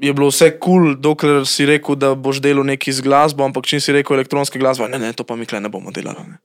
je 0.01 0.13
bilo 0.13 0.29
vse 0.29 0.51
kul, 0.57 0.61
cool, 0.61 0.95
dokler 1.01 1.45
si 1.49 1.69
rekel, 1.69 1.97
da 1.97 2.13
boš 2.17 2.41
delal 2.45 2.65
neki 2.69 2.93
z 2.93 3.05
glasbo, 3.05 3.45
ampak 3.45 3.69
če 3.69 3.81
si 3.81 3.97
rekel 3.97 4.21
elektronska 4.21 4.61
glasba, 4.61 4.89
ne, 4.89 5.01
ne, 5.01 5.13
to 5.17 5.25
pa 5.25 5.37
mi 5.37 5.49
kle 5.49 5.61
ne 5.61 5.73
bomo 5.73 5.93
delali. 5.93 6.25
Ne. 6.29 6.41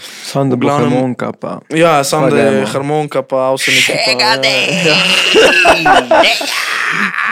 Sam 0.00 0.50
da 0.50 0.56
glavnem- 0.56 0.90
harmonika, 0.90 1.32
pa 1.32 1.60
Ja, 1.70 2.04
sam 2.04 2.30
da 2.30 2.36
je 2.36 2.66
harmonika, 2.66 3.22
pa 3.22 3.36
avsenik. 3.36 3.86
Pa, 3.86 4.24
ja, 4.24 4.36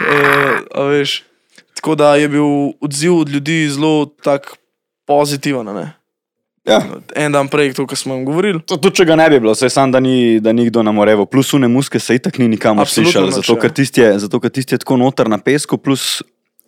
uh, 0.01 0.61
a 0.81 0.83
veš, 0.83 1.23
tako 1.75 1.95
da 1.95 2.15
je 2.17 2.29
bil 2.29 2.45
odziv 2.81 3.17
od 3.19 3.29
ljudi 3.29 3.69
zelo 3.71 4.07
tak 4.23 4.57
pozitiven. 5.07 5.67
Ne? 5.67 5.93
Ja. 6.69 6.83
En 7.17 7.33
dan 7.33 7.49
prej, 7.49 7.73
to, 7.73 7.87
kar 7.87 7.97
smo 7.99 8.15
jim 8.15 8.25
govorili. 8.25 8.61
To, 8.61 8.77
tudi 8.77 9.01
če 9.01 9.07
ga 9.09 9.17
ne 9.17 9.29
bi 9.33 9.41
bilo, 9.41 9.55
vse 9.57 9.71
sam, 9.73 9.93
da 9.93 10.01
ni, 10.05 10.37
da 10.41 10.53
ni 10.53 10.67
kdo 10.69 10.83
na 10.85 10.93
morevo. 10.93 11.25
Plus 11.27 11.55
une 11.57 11.69
muske 11.69 12.01
se 12.01 12.19
itak 12.19 12.39
ni 12.39 12.49
nikamor 12.49 12.89
slišal, 12.89 13.31
zato, 13.33 13.55
ja. 13.57 13.61
ker 13.63 13.73
tisti 13.73 14.05
je, 14.05 14.11
zato 14.27 14.41
ker 14.41 14.53
tisti 14.53 14.77
je 14.77 14.83
tako 14.85 14.99
noter 15.01 15.31
na 15.33 15.39
pesku, 15.41 15.79
plus 15.81 16.21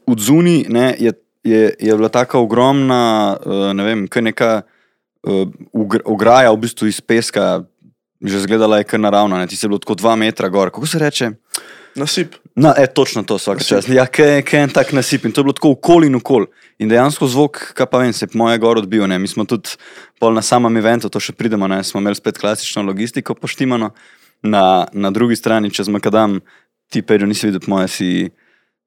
v 0.09 0.17
zuni 0.19 0.65
ne, 0.73 0.95
je, 0.99 1.13
je, 1.45 1.63
je 1.79 1.97
bila 1.97 2.09
taka 2.09 2.41
ogromna, 2.41 3.37
uh, 3.45 3.71
ne 3.77 3.85
vem, 3.85 4.07
kaj 4.09 4.25
neka 4.31 4.51
ograja 6.05 6.53
v 6.53 6.61
bistvu 6.61 6.89
iz 6.89 7.01
peska, 7.01 7.65
že 8.21 8.41
zgledala 8.45 8.81
je 8.81 8.85
kar 8.85 9.01
naravno, 9.01 9.37
ne, 9.37 9.47
ti 9.47 9.57
se 9.57 9.67
je 9.67 9.69
bilo 9.69 9.79
tako 9.79 9.95
dva 9.95 10.17
metra 10.17 10.49
gor. 10.49 10.71
Kako 10.71 10.87
se 10.87 10.99
reče? 10.99 11.31
Nasip. 11.95 12.35
Na, 12.57 12.75
e, 12.77 12.87
točno 12.87 13.23
to, 13.23 13.37
vsak 13.37 13.65
čas. 13.65 13.89
Ja, 13.89 14.07
kaj 14.07 14.39
je 14.39 14.45
en 14.61 14.71
tak 14.71 14.93
nasip 14.93 15.25
in 15.25 15.33
to 15.33 15.41
je 15.41 15.45
bilo 15.45 15.53
tako 15.53 15.71
okoli 15.71 16.07
in 16.07 16.15
okoli. 16.15 16.47
In 16.79 16.89
dejansko 16.89 17.27
zvok, 17.27 17.61
kaj 17.75 17.87
pa 17.91 17.99
vem, 17.99 18.13
se 18.13 18.27
je 18.27 18.39
moje 18.39 18.59
gor 18.59 18.79
odbil. 18.79 19.07
Ne. 19.09 19.19
Mi 19.19 19.29
smo 19.29 19.45
tudi 19.45 19.77
pol 20.21 20.35
na 20.35 20.43
samem 20.43 20.77
eventu, 20.77 21.09
to 21.09 21.21
še 21.21 21.33
pridemo, 21.33 21.69
ne. 21.69 21.83
smo 21.85 22.01
imeli 22.01 22.19
spet 22.19 22.39
klasično 22.39 22.83
logistiko 22.83 23.35
poštimano. 23.35 23.91
Na, 24.43 24.87
na 24.93 25.11
drugi 25.11 25.37
strani, 25.37 25.71
čez 25.71 25.89
Makadam, 25.93 26.39
ti 26.89 27.03
Pedro 27.03 27.27
nisi 27.29 27.51
videl, 27.51 27.61
moje 27.69 27.89
si, 27.93 28.09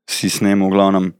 si 0.09 0.29
snemal, 0.29 0.71
v 0.71 0.73
glavnem. 0.73 1.11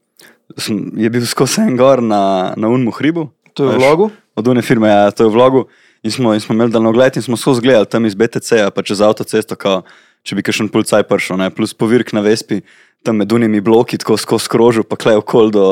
Sem, 0.57 0.79
je 0.97 1.09
bil 1.13 1.25
skozi 1.29 1.61
en 1.67 1.77
gor 1.77 2.01
na, 2.01 2.53
na 2.57 2.69
Unmu 2.69 2.91
hribu. 2.97 3.29
to 3.53 3.69
je 3.69 3.75
Veš, 3.75 3.77
v 3.77 3.81
vlogu. 3.81 4.09
Od 4.35 4.47
une 4.47 4.61
firme, 4.61 4.89
ja, 4.89 5.11
to 5.11 5.23
je 5.23 5.29
v 5.29 5.33
vlogu. 5.33 5.61
In 6.03 6.11
smo, 6.11 6.33
in 6.33 6.41
smo 6.41 6.55
imeli 6.55 6.71
daljnogled 6.73 7.15
in 7.15 7.21
smo 7.23 7.37
skozi 7.37 7.61
gledali 7.61 7.85
tam 7.85 8.05
iz 8.05 8.15
BTC-ja, 8.15 8.71
pa 8.71 8.81
čez 8.83 8.99
avtocesto, 9.01 9.55
kao, 9.55 9.83
če 10.23 10.35
bi 10.35 10.43
kakšen 10.43 10.67
pulcaj 10.73 11.05
prišel, 11.07 11.37
ne, 11.39 11.47
plus 11.53 11.71
povirk 11.73 12.11
na 12.13 12.19
Vespi, 12.25 12.61
tam 13.03 13.21
med 13.21 13.31
unimi 13.31 13.61
bloki, 13.61 13.97
tako 14.01 14.17
skozi 14.17 14.49
krožu, 14.49 14.83
pa 14.83 14.95
klej 14.99 15.21
okol 15.21 15.51
do, 15.53 15.65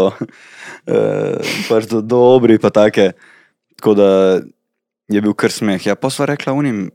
eh, 0.91 1.35
pač 1.67 1.89
do, 1.91 1.99
do 2.01 2.21
obri, 2.35 2.59
pa 2.61 2.69
take. 2.71 3.11
Tako 3.79 3.93
da 3.97 4.07
je 5.11 5.19
bil 5.19 5.33
kar 5.33 5.51
smeh. 5.51 5.81
Ja, 5.83 5.95
pa 5.99 6.07
sva 6.13 6.29
rekla 6.29 6.53
unim, 6.53 6.91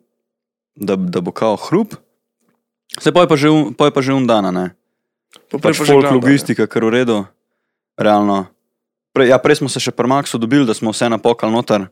da, 0.77 0.97
da 0.97 1.21
bo 1.21 1.33
kao 1.35 1.57
hrup. 1.57 1.97
Se 3.01 3.13
pa 3.13 3.27
je 3.27 3.29
pa 3.29 3.37
že, 3.37 3.51
un- 3.51 3.75
pol 3.75 3.91
je 3.91 3.97
pa 3.97 4.01
že 4.01 4.15
un 4.15 4.25
dana, 4.29 4.49
ne. 4.55 4.67
Pa 5.51 5.59
Pač 5.59 5.77
pa 5.77 5.85
folk 5.85 6.07
je. 6.07 6.15
logistika, 6.15 6.65
kar 6.71 6.87
v 6.87 6.95
redu, 7.03 7.17
realno. 8.01 8.47
Pre, 9.17 9.25
ja, 9.25 9.39
prej 9.39 9.57
smo 9.57 9.69
se 9.69 9.81
še 9.81 9.91
pri 9.91 10.05
Maxu 10.07 10.37
dobili, 10.37 10.63
da 10.63 10.75
smo 10.75 10.93
vse 10.93 11.09
napokali 11.09 11.49
noter, 11.49 11.87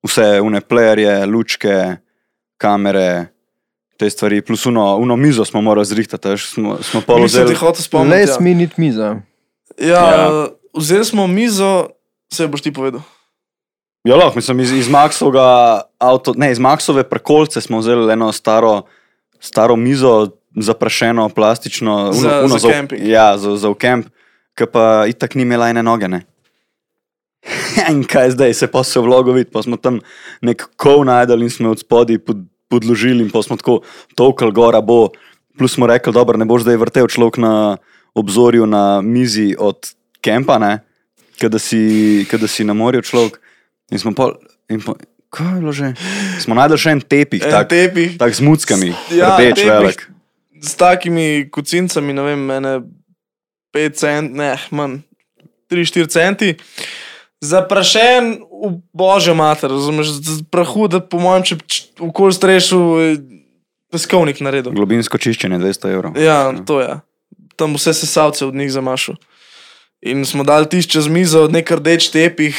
vse 0.00 0.38
une 0.38 0.60
playerje, 0.60 1.26
lučke, 1.26 1.96
kamere, 2.56 3.32
te 3.96 4.06
stvari, 4.06 4.38
plus 4.40 4.62
uno, 4.66 4.96
uno 4.96 5.16
mizo 5.16 5.42
smo 5.42 5.60
morali 5.60 5.82
zrihtati, 5.84 6.38
smo, 6.38 6.78
smo 6.80 7.00
pol 7.00 7.18
Mislim, 7.18 7.42
ti 7.42 7.44
vzeli. 7.44 7.58
hotel 7.58 7.82
spomniti. 7.82 8.14
Les 8.16 8.30
Ja. 8.30 8.36
minut 8.40 8.76
miza. 8.76 9.08
Ja, 9.76 10.04
Ja. 10.06 10.46
vzeli 10.72 11.04
smo 11.04 11.26
mizo, 11.26 11.88
se 12.28 12.46
boš 12.46 12.62
ti 12.62 12.70
povedal. 12.70 13.02
Ja, 14.04 14.16
lahko, 14.16 14.36
mislim, 14.36 14.60
iz, 14.60 14.72
iz 14.72 14.88
Maxovega 14.88 15.46
avto, 15.96 16.34
ne, 16.36 16.52
iz 16.52 16.58
Maxove 16.58 17.02
prekolce 17.02 17.60
smo 17.60 17.78
vzeli 17.78 18.12
eno 18.12 18.32
staro, 18.32 18.82
staro 19.40 19.76
mizo, 19.76 20.28
zaprašeno, 20.52 21.28
plastično, 21.28 21.94
uno, 22.04 22.12
Za- 22.12 22.42
uno 22.44 22.58
za 22.58 22.68
kemping. 22.68 23.02
Ja, 23.02 23.38
za, 23.38 23.56
za 23.56 23.68
v 23.68 23.74
kamp, 23.74 24.06
ki 24.54 24.66
pa 24.66 25.06
itak 25.06 25.34
ni 25.34 25.42
imela 25.42 25.68
ene 25.68 25.82
noge. 25.82 26.08
Ne. 26.08 26.22
In 27.90 28.04
kaj 28.04 28.30
zdaj, 28.30 28.54
se 28.54 28.66
pa 28.66 28.84
se 28.84 29.00
v 29.00 29.04
vlogu 29.04 29.32
vidi, 29.32 29.50
pa 29.50 29.62
smo 29.62 29.76
tam 29.76 29.98
nek 30.40 30.62
kov 30.76 31.04
najdel 31.04 31.42
in 31.42 31.50
smo 31.50 31.70
od 31.70 31.80
spodaj 31.80 32.18
pod, 32.18 32.38
podložili 32.68 33.20
in 33.20 33.30
pa 33.30 33.42
smo 33.42 33.56
tako 33.56 33.80
tolkal 34.14 34.52
gora 34.52 34.80
bo. 34.80 35.10
Plus 35.52 35.74
smo 35.74 35.86
rekli, 35.86 36.12
dobro, 36.12 36.38
ne 36.38 36.44
boš 36.44 36.62
zdaj 36.62 36.76
vrtel 36.76 37.06
človek 37.06 37.36
na 37.36 37.76
obzorju 38.14 38.64
na 38.66 39.00
mizi 39.00 39.52
od 39.58 39.76
kempa, 40.20 40.56
ne. 40.58 40.80
kada 41.36 41.58
si, 41.58 42.22
kada 42.30 42.46
si 42.48 42.64
na 42.64 42.72
morju 42.72 43.02
človek. 43.02 43.40
In 43.90 43.98
smo 43.98 44.14
pa, 44.14 44.30
in 44.70 44.80
pa 44.80 44.94
kaj 45.28 45.46
je 45.48 45.60
bilo 45.60 45.72
že? 45.72 45.88
Smo 46.38 46.54
najdel 46.54 46.78
še 46.78 46.90
en 46.90 47.00
tepih, 47.02 47.42
En 47.42 47.50
tak, 47.50 47.68
tepih. 47.68 48.16
tak 48.16 48.32
z 48.32 48.40
muckami, 48.40 48.94
Ja, 49.10 49.34
rdeč 49.36 49.58
tepih. 49.58 49.72
velik. 49.72 50.00
s 50.62 50.72
takimi 50.78 51.50
kocincami, 51.50 52.12
ne 52.12 52.22
vem, 52.22 52.38
mene 52.38 52.72
5 53.74 53.96
cent, 53.96 54.30
ne, 54.32 54.54
manj, 54.70 55.02
3-4 55.68 56.06
centi. 56.08 56.54
Zaprašen 57.42 58.46
v 58.46 58.78
božjo 58.94 59.34
mater, 59.34 59.70
razumeš, 59.70 60.22
z 60.22 60.38
z 60.38 60.42
prahu, 60.46 60.86
da 60.86 61.02
po 61.02 61.18
mojem, 61.18 61.42
če 61.42 61.56
okoli 61.98 62.30
strešu, 62.30 62.78
eh, 63.02 63.18
peskovnik 63.90 64.38
naredil. 64.38 64.70
Globinsko 64.70 65.18
čiščenje 65.18 65.58
200 65.58 65.90
evrov. 65.90 66.14
Ja, 66.14 66.54
to 66.62 66.78
je. 66.78 67.02
Tam 67.58 67.74
vse 67.74 67.92
sesalce 67.98 68.46
od 68.46 68.54
njih 68.54 68.70
zamašil. 68.70 69.18
In 70.02 70.24
smo 70.26 70.42
dali 70.46 70.66
tisti 70.66 70.98
čez 70.98 71.06
mizo, 71.06 71.46
nek 71.50 71.70
rdeč 71.70 72.08
tepih, 72.10 72.58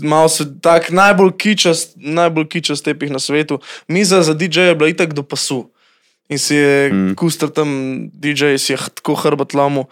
malo 0.00 0.28
se 0.32 0.46
tak 0.64 0.88
najbolj 0.92 1.34
kičast, 1.36 1.96
najbolj 1.96 2.48
kičast 2.48 2.84
tepih 2.84 3.12
na 3.12 3.20
svetu. 3.20 3.60
Miza 3.88 4.22
za 4.22 4.32
DJ 4.32 4.72
je 4.72 4.76
bila 4.76 4.88
itak 4.88 5.12
do 5.12 5.22
pasu. 5.22 5.68
In 6.28 6.38
si 6.38 6.54
je 6.54 6.92
mm. 6.92 7.14
Kustar 7.20 7.50
tam, 7.52 7.68
DJ 8.12 8.56
si 8.56 8.72
je 8.72 8.78
tako 8.94 9.16
hrbet 9.18 9.52
lomu. 9.52 9.88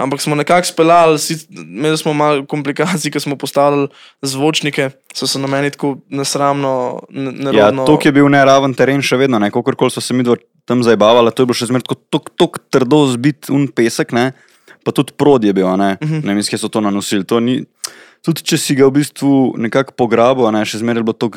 Ampak 0.00 0.20
smo 0.20 0.32
nekako 0.34 0.64
speljali, 0.64 1.18
imeli 1.50 1.98
smo 1.98 2.12
malo 2.12 2.46
komplikacij, 2.46 3.10
ker 3.10 3.20
smo 3.20 3.36
postavili 3.36 3.88
zvočnike, 4.22 4.90
so 5.12 5.26
se 5.26 5.38
na 5.38 5.46
meni 5.46 5.70
tako 5.70 5.98
nesramno, 6.08 7.02
ne- 7.10 7.52
Ja, 7.52 7.68
nerodno. 7.68 7.84
to 7.84 7.98
je 8.00 8.12
bil 8.12 8.28
neraven 8.28 8.72
teren 8.74 9.02
še 9.02 9.16
vedno, 9.16 9.38
ne, 9.38 9.50
kakorkoli 9.50 9.90
so 9.90 10.00
se 10.00 10.14
mi 10.14 10.24
tam 10.64 10.80
zabavali, 10.82 11.28
to 11.30 11.42
je 11.42 11.46
bilo 11.46 11.54
še 11.54 11.66
zmeraj 11.66 11.84
tako 11.84 12.00
tok, 12.32 12.58
trdo 12.70 13.06
zbit 13.06 13.50
un 13.50 13.68
pesek, 13.68 14.12
ne, 14.12 14.32
pa 14.84 14.92
tudi 14.92 15.12
prod 15.12 15.44
je 15.44 15.52
bil, 15.52 15.68
ne, 15.76 15.90
uh 15.92 16.06
Mhm. 16.06 16.20
-huh. 16.20 16.34
ne 16.34 16.42
kje 16.42 16.58
so 16.58 16.68
to 16.68 16.80
nanosili. 16.80 17.24
To 17.24 17.40
ni, 17.40 17.64
tudi 18.22 18.42
če 18.42 18.56
si 18.56 18.74
ga 18.74 18.86
v 18.86 18.90
bistvu 18.92 19.54
nekako 19.58 19.92
pograbil, 19.92 20.46
a 20.46 20.50
ne, 20.50 20.64
še 20.64 20.78
zmeraj 20.78 21.00
je 21.00 21.04
bilo 21.04 21.12
to 21.12 21.30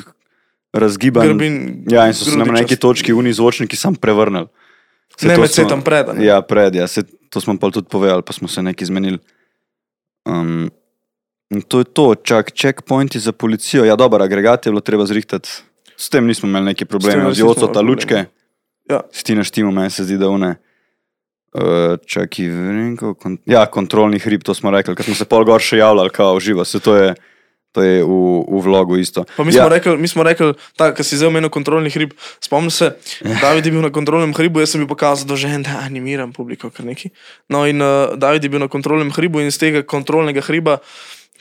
razgiban. 0.73 1.27
Grbin, 1.27 1.83
ja, 1.87 2.07
in 2.07 2.13
so 2.13 2.25
se 2.25 2.37
nam 2.37 2.47
na 2.47 2.53
neki 2.55 2.75
točki 2.75 3.13
uni 3.13 3.33
zvočniki 3.33 3.75
sam 3.75 3.95
prevrnili. 3.95 4.47
Saj 5.17 5.29
Ne 5.29 5.37
med 5.37 5.51
setom 5.53 5.81
pred, 5.85 6.13
ne? 6.15 6.25
Ja, 6.25 6.41
pred, 6.41 6.75
ja, 6.75 6.87
se, 6.89 7.03
to 7.29 7.41
smo 7.41 7.55
pa 7.61 7.69
tudi 7.69 7.89
povedali, 7.89 8.25
pa 8.25 8.33
smo 8.33 8.47
se 8.47 8.63
nekaj 8.65 8.89
zmenili. 8.89 9.19
Um, 10.25 10.71
to 11.67 11.83
je 11.83 11.85
to, 11.85 12.15
čak, 12.15 12.51
checkpointi 12.51 13.19
za 13.19 13.31
policijo. 13.31 13.85
Ja, 13.85 13.95
dobro, 13.95 14.23
agregat 14.23 14.65
je 14.65 14.71
bilo 14.71 14.81
treba 14.81 15.05
zrihtati. 15.05 15.49
S 15.97 16.09
tem 16.09 16.25
nismo 16.27 16.49
imeli 16.49 16.73
neki 16.73 16.85
problemi, 16.85 17.23
nismo 17.23 17.47
Joco 17.47 17.67
ta 17.67 17.81
lučke. 17.81 18.25
Ja. 18.89 19.01
S 19.11 19.23
ti 19.23 19.35
naštimo, 19.35 19.71
meni 19.71 19.89
se 19.89 20.03
zdi, 20.03 20.17
da 20.17 20.29
une. 20.29 20.55
Uh, 21.53 21.99
čakaj, 22.09 22.47
vrenko, 22.49 23.13
kon, 23.13 23.37
ja, 23.45 23.67
kontrolni 23.69 24.17
hrib, 24.19 24.41
to 24.41 24.55
smo 24.57 24.71
rekli, 24.73 24.95
ker 24.97 25.05
smo 25.05 25.13
se 25.13 25.27
pol 25.29 25.45
gor 25.45 25.61
še 25.61 25.77
javljali, 25.77 26.09
kao 26.09 26.39
živa, 26.41 26.65
se 26.65 26.81
to 26.81 26.95
je, 26.97 27.11
to 27.73 27.81
je 27.81 28.05
v, 28.05 28.13
v 28.45 28.61
vlogu 28.61 29.01
isto. 29.01 29.25
Pa 29.33 29.43
mi 29.43 29.49
ja, 29.49 29.65
smo 29.65 29.73
rekli, 29.73 29.97
mi 29.97 30.07
smo 30.07 30.23
rekli, 30.23 30.53
da 30.77 30.93
si 31.01 31.17
zdaj 31.17 31.33
omenil 31.33 31.49
kontrolni 31.49 31.89
hrib. 31.89 32.13
Spomnim 32.37 32.69
se, 32.71 32.93
David 33.25 33.65
je 33.65 33.73
bil 33.73 33.81
na 33.81 33.89
kontrolnem 33.89 34.33
hribu, 34.37 34.61
jaz 34.61 34.75
sem 34.75 34.83
bil 34.85 34.89
pokazal, 34.91 35.25
da 35.25 35.35
že 35.35 35.49
en 35.49 35.65
da 35.65 35.81
animiram 35.81 36.29
publiko, 36.31 36.69
kar 36.69 36.85
neki. 36.85 37.09
No 37.49 37.65
in 37.65 37.81
uh, 37.81 38.13
David 38.13 38.45
je 38.45 38.53
bil 38.53 38.61
na 38.61 38.69
kontrolnem 38.69 39.09
hribu 39.11 39.41
in 39.41 39.49
z 39.49 39.57
tega 39.57 39.81
kontrolnega 39.81 40.45
hriba, 40.45 40.79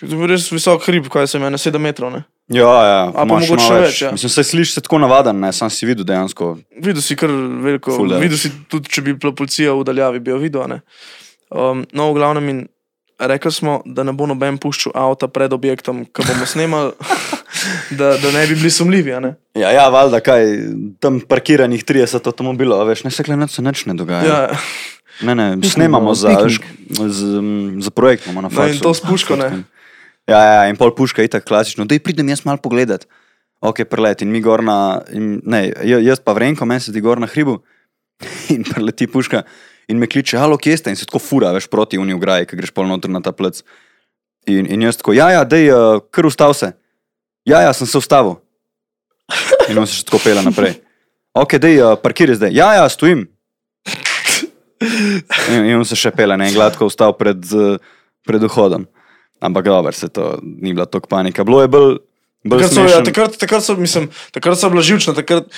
to 0.03 0.09
je 0.19 0.27
res 0.27 0.49
visok 0.51 0.83
hrib, 0.89 1.07
kaj 1.13 1.29
se 1.31 1.39
meni, 1.39 1.61
7 1.61 1.79
metrov, 1.79 2.11
ne. 2.11 2.25
ja, 2.51 2.73
ja, 2.83 3.03
A 3.13 3.23
pa 3.23 3.29
mogoče 3.29 3.63
še 3.63 3.77
več, 3.79 4.01
ja. 4.03 4.11
Mislim, 4.17 4.33
se 4.35 4.43
slišiš 4.49 4.81
tako 4.83 4.99
navaden, 4.99 5.39
ne, 5.39 5.53
sam 5.55 5.71
si 5.71 5.87
videl 5.87 6.09
dejansko. 6.09 6.57
Videl 6.83 7.05
si 7.05 7.15
kar 7.15 7.31
veliko, 7.31 7.95
ja. 8.11 8.19
videl 8.19 8.41
si 8.41 8.51
tudi, 8.73 8.91
če 8.91 9.05
bi 9.07 9.15
bila 9.15 9.31
policija 9.39 9.77
v 9.79 9.85
daljavi, 9.87 10.23
bi 10.25 10.35
jo 10.35 10.41
videl, 10.43 10.67
ne. 10.73 10.81
Um, 11.53 11.85
no, 11.95 12.09
v 12.11 12.19
glavnem 12.19 12.51
in 12.51 12.65
rekli 13.23 13.53
smo, 13.53 13.81
da 13.85 14.03
ne 14.03 14.13
bo 14.13 14.27
noben 14.27 14.59
puščal 14.59 14.93
avta 14.97 15.29
pred 15.29 15.53
objektom, 15.53 16.05
ki 16.07 16.25
bomo 16.25 16.47
snemali, 16.47 16.93
da, 17.99 18.17
da 18.17 18.31
ne 18.31 18.47
bi 18.47 18.55
bili 18.55 18.71
sumljivi. 18.71 19.11
Ja, 19.55 19.71
ja 19.71 19.89
valjda, 19.89 20.21
kaj, 20.21 20.47
tam 20.99 21.21
parkiranih 21.21 21.85
30 21.85 22.25
avtomobilov, 22.25 22.83
veš, 22.85 23.05
ne 23.05 23.11
se 23.11 23.23
gleda, 23.23 23.47
se 23.47 23.63
nič 23.63 23.87
ne 23.87 23.95
dogaja. 23.95 24.25
Ja, 24.25 24.43
Ne, 25.23 25.35
ne, 25.35 25.61
snemamo 25.63 26.15
za, 26.17 26.29
piknik. 26.31 26.65
z, 26.89 27.21
za 27.79 27.91
projekt, 27.91 28.25
imamo 28.27 28.41
na 28.41 28.49
No, 28.49 28.57
faksu. 28.57 28.75
in 28.75 28.81
to 28.81 28.91
s 28.91 29.01
puško, 29.01 29.37
ne? 29.37 29.63
Ja, 30.27 30.39
ja, 30.39 30.63
in 30.67 30.77
pol 30.77 30.91
puška 30.91 31.23
je 31.23 31.29
tako 31.29 31.47
klasično, 31.47 31.85
da 31.85 31.99
pridem 32.01 32.29
jaz 32.29 32.43
malo 32.45 32.59
pogledat. 32.59 33.05
Ok, 33.61 33.85
prelet 33.85 34.23
in 34.23 34.33
mi 34.33 34.41
gor 34.41 34.65
na, 34.65 35.03
in, 35.13 35.37
ne, 35.45 35.69
ja- 35.85 36.01
jaz 36.01 36.19
pa 36.19 36.33
vrenko, 36.33 36.65
meni 36.65 36.81
se 36.81 36.93
ti 36.93 37.01
gor 37.01 37.21
na 37.21 37.27
hribu 37.27 37.61
in 38.55 38.65
preleti 38.65 39.07
puška 39.07 39.43
in 39.89 39.99
me 39.99 40.07
kliče, 40.07 40.39
halo, 40.39 40.59
kje 40.61 40.77
ste 40.79 40.93
in 40.93 40.99
se 40.99 41.07
tako 41.09 41.21
fura, 41.23 41.53
veš, 41.57 41.69
proti 41.73 41.99
uni 41.99 42.15
ograji, 42.15 42.47
ki 42.51 42.59
greš 42.61 42.73
pol 42.75 42.87
noter 42.91 43.11
na 43.13 43.23
ta 43.25 43.33
plec. 43.35 43.63
In, 44.51 44.67
in 44.67 44.83
jaz 44.83 44.99
tako, 44.99 45.15
ja, 45.17 45.29
ja, 45.31 45.43
dej, 45.47 45.71
uh, 45.71 46.01
kar 46.11 46.27
ustav 46.27 46.55
se. 46.59 46.73
Ja, 47.49 47.63
ja, 47.63 47.73
sem 47.75 47.87
se 47.87 47.99
ustavil. 47.99 48.37
In 49.71 49.79
on 49.79 49.87
se 49.87 50.01
še 50.01 50.07
tako 50.09 50.23
pela 50.23 50.43
naprej. 50.45 50.77
Ok, 51.39 51.57
dej, 51.63 51.79
uh, 51.83 51.95
parkiri 52.01 52.37
zdaj. 52.39 52.55
Ja, 52.55 52.73
ja, 52.79 52.89
stojim. 52.93 53.27
In, 54.83 55.69
in 55.71 55.77
on 55.79 55.87
se 55.87 55.99
še 55.99 56.11
pela, 56.15 56.37
ne, 56.39 56.51
in 56.51 56.57
gladko 56.57 56.91
vstal 56.91 57.15
pred, 57.19 57.43
uh, 57.55 57.79
pred 58.27 58.43
vhodom. 58.51 58.89
Ampak 59.43 59.67
dobro, 59.67 59.93
se 59.95 60.09
to 60.09 60.37
ni 60.43 60.75
bila 60.75 60.87
tako 60.87 61.11
panika. 61.11 61.47
Bilo 61.47 61.63
je 61.63 61.71
bolj. 61.71 61.97
Takrat 62.43 62.75
so, 62.75 62.83
ja, 62.87 63.03
takrat, 63.07 63.39
takrat 63.39 63.63
so, 63.63 63.77
mislim, 63.79 64.09
takrat 64.35 64.59
so 64.59 64.71
bila 64.71 64.83
živčna, 64.83 65.15
takrat. 65.15 65.51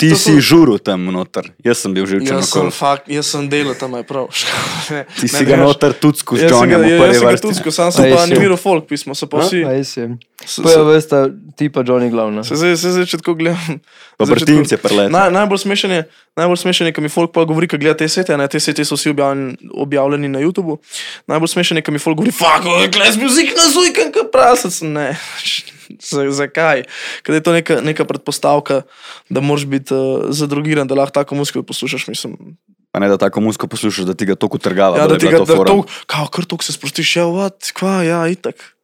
Ti 0.00 0.08
to 0.10 0.16
si 0.16 0.32
so- 0.32 0.40
žuru 0.40 0.78
tam 0.80 1.04
noter, 1.06 1.52
jaz 1.60 1.78
sem 1.78 1.92
bil. 1.92 2.08
Jaz 2.08 2.48
sem, 2.48 2.64
okoli. 2.64 2.72
fakt, 2.72 3.04
jaz 3.08 3.26
sem 3.28 3.44
delal 3.48 3.76
tam, 3.76 3.92
je 3.94 4.02
prav. 4.02 4.26
Ne, 4.90 5.04
Ti 5.06 5.22
ne, 5.22 5.28
si 5.28 5.44
ga 5.44 5.54
veš, 5.54 5.62
noter 5.62 5.92
tudi 5.94 6.18
skozi 6.18 6.42
Jaz 6.42 6.50
sem 6.50 6.66
ga, 6.66 6.76
Johnnyjem 6.76 6.88
v 6.88 6.90
jaz 6.90 7.00
prvi 7.00 7.14
sem 7.14 7.28
ga 7.28 7.36
tudi, 7.38 7.60
ko 7.62 7.70
sam 7.70 7.92
sem 7.92 8.08
pa 8.08 8.22
animiral 8.22 8.56
folk 8.56 8.88
pismo, 8.88 9.14
se 9.14 9.26
pa 9.26 9.38
vsi. 9.38 9.60
A 9.62 9.76
jaz 9.76 9.92
je. 9.94 10.06
se- 10.40 10.62
To 10.62 10.68
je 10.68 10.74
se- 10.74 10.82
veste, 10.84 11.16
tipa 11.54 11.84
Johnny 11.84 12.10
Glavna. 12.10 12.42
Se 12.42 12.56
zdaj, 12.56 12.74
se 12.76 12.90
zdaj 12.90 13.06
če 13.06 13.20
tako 13.20 13.34
gledam. 13.34 13.78
Pa 14.16 14.24
je 14.24 14.76
preletel. 14.78 15.12
Naj, 15.12 15.30
najbolj 15.30 15.58
smešen 15.58 15.90
je, 15.90 16.00
najbolj 16.34 16.56
smešen 16.56 16.86
je, 16.86 16.92
ko 16.92 17.00
mi 17.00 17.08
folk 17.08 17.30
pa 17.30 17.44
govori, 17.44 17.68
ko 17.68 17.76
gleda 17.76 17.94
te 17.94 18.08
sete, 18.08 18.36
ne, 18.36 18.48
te 18.48 18.58
sete 18.58 18.82
so 18.82 18.96
vsi 18.96 19.10
objavljeni, 19.10 19.54
objavljeni 19.74 20.28
na 20.28 20.40
YouTubu. 20.40 20.80
Najbolj 21.26 21.48
smešen 21.48 21.76
je, 21.76 21.82
ko 21.82 21.92
mi 21.92 21.98
folk 21.98 22.16
govori, 22.16 22.32
fuck, 22.32 22.64
gledaj 22.64 23.16
muzik 23.16 23.52
na 23.52 23.68
zujkan, 23.68 24.10
kot 24.10 24.32
prasec. 24.32 24.80
Ne, 24.82 25.12
zakaj? 26.40 26.84
Ker 27.22 27.34
je 27.34 27.42
to 27.42 27.52
neka, 27.52 27.80
neka 27.84 28.04
predpostavka, 28.04 28.82
da 29.28 29.40
moraš 29.40 29.66
biti 29.66 29.94
uh, 29.94 30.28
zadrugiran, 30.28 30.86
da 30.86 30.94
lahko 30.94 31.20
tako 31.20 31.34
muziko 31.34 31.62
poslušaš, 31.62 32.08
mislim. 32.08 32.36
Pa 32.90 32.98
ne 32.98 33.08
da 33.08 33.16
tako 33.16 33.40
muziko 33.40 33.66
poslušaš, 33.66 34.04
da 34.04 34.14
ti 34.14 34.26
ga 34.26 34.34
toliko 34.34 34.58
trgava. 34.58 34.98
Ja, 34.98 35.06
da 35.06 35.14
je 35.14 35.20
ti 35.20 35.28
ga 35.28 35.38
to 35.38 35.44
da 35.44 35.56
fora. 35.56 35.70
to, 35.70 35.84
kao, 36.06 36.26
kar 36.26 36.44
tok 36.44 36.62
se 36.66 36.72
sprostiš, 36.72 37.16
ja, 37.16 37.24
what, 37.24 37.72
kva, 37.72 38.02
ja, 38.02 38.26
itak. 38.28 38.74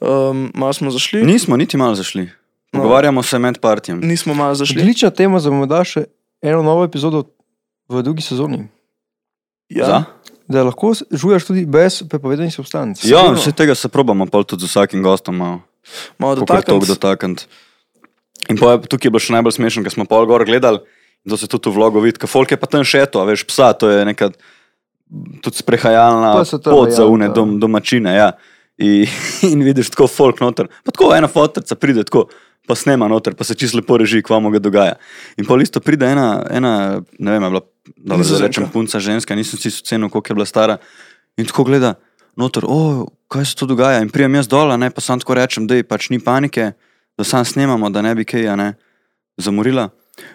Um, 0.00 0.50
malo 0.54 0.72
smo 0.72 0.90
zašli, 0.90 1.24
Nismo 1.26 1.56
niti 1.56 1.76
malo 1.76 1.94
zašli. 1.94 2.30
No. 2.72 2.80
Pogovarjamo 2.80 3.22
se 3.22 3.38
med 3.38 3.58
partijem. 3.60 4.00
nismo 4.00 4.34
malo 4.34 4.54
zašli. 4.54 4.80
Odlična 4.80 5.10
tema 5.10 5.40
za 5.40 5.50
morda 5.50 5.84
še 5.84 6.04
eno 6.42 6.62
novo 6.62 6.84
epizodo 6.84 7.24
v 7.88 8.02
drugi 8.02 8.22
sezoni. 8.22 8.64
Ja. 9.68 9.86
Za? 9.86 10.04
Da 10.48 10.64
lahko 10.64 10.92
žuješ 11.10 11.46
tudi 11.48 11.66
brez 11.66 12.02
prepovedanih 12.08 12.54
substanc. 12.54 13.04
Ja, 13.04 13.26
vse 13.32 13.52
tega 13.52 13.74
se 13.74 13.88
probamo, 13.88 14.26
pa 14.26 14.42
tudi 14.42 14.66
z 14.66 14.72
vsakim 14.72 15.02
gostom 15.02 15.36
malo. 15.36 15.60
Malo 16.18 16.40
dotakniti. 16.40 16.88
dotakniti. 16.88 17.46
In 18.50 18.58
pa 18.58 18.74
je, 18.74 18.88
tukaj 18.90 19.08
je 19.08 19.12
bilo 19.14 19.22
še 19.22 19.36
najbolj 19.36 19.56
smešno, 19.58 19.84
ker 19.86 19.94
smo 19.94 20.06
pol 20.08 20.26
gor 20.26 20.44
gledali, 20.46 20.82
in 21.22 21.34
to 21.34 21.38
se 21.38 21.46
tudi 21.50 21.70
v 21.70 21.78
vlogu 21.78 22.02
vidi, 22.02 22.18
ker 22.18 22.30
folk 22.30 22.50
je 22.50 22.58
pa 22.58 22.66
tam 22.70 22.86
še 22.86 23.04
to, 23.10 23.22
veš, 23.28 23.46
psa, 23.46 23.70
to 23.78 23.90
je 23.90 24.02
neka 24.08 24.32
tudi 25.44 25.60
sprehajalna 25.60 26.32
pot 26.40 26.48
za 26.48 26.58
variante, 26.64 27.04
une 27.04 27.28
ja. 27.28 27.34
dom, 27.34 27.58
domačine. 27.60 28.14
Ja. 28.16 28.32
I, 28.80 29.04
in 29.52 29.62
vidiš 29.62 29.92
tako 29.92 30.08
folk 30.10 30.40
noter. 30.40 30.70
Pa 30.82 30.94
tako 30.94 31.12
ena 31.14 31.28
fotorca 31.30 31.76
pride 31.78 32.06
tako, 32.08 32.26
pa 32.66 32.74
snema 32.78 33.08
noter, 33.10 33.34
pa 33.34 33.44
se 33.44 33.54
čisto 33.58 33.78
lepo 33.78 33.98
reži, 34.00 34.22
kva 34.24 34.40
mu 34.40 34.50
ga 34.54 34.62
dogaja. 34.62 34.96
In 35.36 35.46
pa 35.46 35.58
isto 35.62 35.82
pride 35.84 36.08
ena, 36.08 36.46
ena 36.50 36.72
ne 37.18 37.34
vem, 37.34 37.42
je 37.42 37.50
bila, 37.50 37.62
da 37.96 38.18
rečem 38.40 38.68
punca 38.72 39.00
ženska, 39.02 39.36
nisem 39.36 39.60
si 39.60 39.72
ocenil, 39.82 40.10
koliko 40.10 40.32
je 40.32 40.38
bila 40.40 40.48
stara. 40.48 40.78
In 41.36 41.48
tako 41.48 41.66
gleda 41.68 41.96
noter, 42.38 42.64
o, 42.66 43.06
kaj 43.32 43.48
se 43.48 43.56
to 43.56 43.66
dogaja. 43.66 44.02
In 44.04 44.10
prijem 44.12 44.34
jaz 44.38 44.48
dol, 44.52 44.74
ne, 44.78 44.90
pa 44.92 45.00
sam 45.00 45.20
tako 45.22 45.38
rečem, 45.40 45.66
da 45.66 45.78
pač 45.88 46.10
ni 46.12 46.20
panike, 46.20 46.72
da 47.18 47.24
sam 47.24 47.44
snemamo, 47.48 47.88
da 47.90 48.02
ne 48.04 48.12
bi 48.18 48.26
kaj, 48.28 48.50
ne, 48.60 48.68
zamorila. 49.40 49.88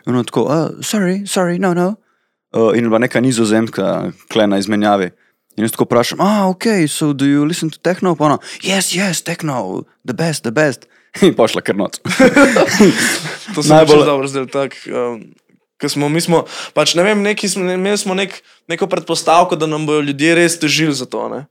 In 0.10 0.18
on 0.18 0.26
tako, 0.26 0.48
uh, 0.50 0.82
sorry, 0.82 1.22
sorry, 1.30 1.60
no, 1.62 1.74
no. 1.78 1.96
Uh, 2.56 2.72
in 2.74 2.88
je 2.88 2.90
bila 2.90 3.00
neka 3.04 3.22
nizozemka, 3.22 4.12
klena 4.34 4.58
izmenjavi. 4.58 5.12
In 5.58 5.66
jaz 5.66 5.74
tako 5.74 5.88
vprašam, 5.88 6.22
ah, 6.22 6.46
ok, 6.50 6.68
so 6.90 7.14
do 7.14 7.26
you 7.26 7.46
listen 7.46 7.70
to 7.74 7.78
techno? 7.82 8.16
Pa 8.16 8.26
ona, 8.32 8.38
yes, 8.62 8.94
yes, 8.94 9.22
techno, 9.26 9.84
the 10.06 10.14
best, 10.14 10.44
the 10.46 10.52
best. 10.54 10.86
In 11.26 11.34
pošla 11.34 11.62
kar 11.66 11.78
noč. 11.78 11.98
To 13.56 13.64
se 13.64 13.70
Najbolj- 13.72 13.78
najbolj 13.78 14.06
dobro 14.06 14.28
zdaj 14.28 14.48
tak. 14.54 14.76
Um, 14.86 15.34
Ker 15.78 15.90
smo, 15.94 16.10
mi 16.10 16.18
smo, 16.22 16.42
pač 16.74 16.96
ne 16.98 17.04
vem, 17.06 17.22
neki 17.22 17.46
smo, 17.50 17.62
imeli 17.70 17.98
smo 18.02 18.16
nek, 18.18 18.34
neko 18.66 18.88
predpostavko, 18.90 19.54
da 19.56 19.68
nam 19.70 19.86
bodo 19.86 20.02
ljudje 20.02 20.34
res 20.36 20.56
težili 20.58 20.94
za 20.94 21.06
to. 21.06 21.28
Ne? 21.30 21.44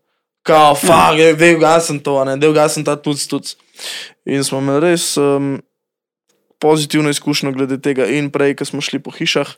Kao, 0.47 0.75
fag, 0.79 1.19
ja. 1.19 1.35
del 1.39 1.59
ga 1.59 1.77
sem 1.83 1.99
to, 2.03 2.21
ne, 2.29 2.37
del 2.39 2.55
ga 2.55 2.69
sem 2.71 2.85
ta 2.87 2.95
tuc, 3.01 3.23
tuc. 3.31 3.57
In 4.27 4.45
smo 4.47 4.61
imeli 4.63 4.93
res 4.93 5.09
um, 5.21 5.57
pozitivno 6.63 7.11
izkušnjo 7.11 7.53
glede 7.57 7.81
tega, 7.83 8.07
in 8.07 8.31
prej, 8.35 8.55
ko 8.61 8.69
smo 8.69 8.85
šli 8.85 9.03
po 9.03 9.15
hišah, 9.15 9.51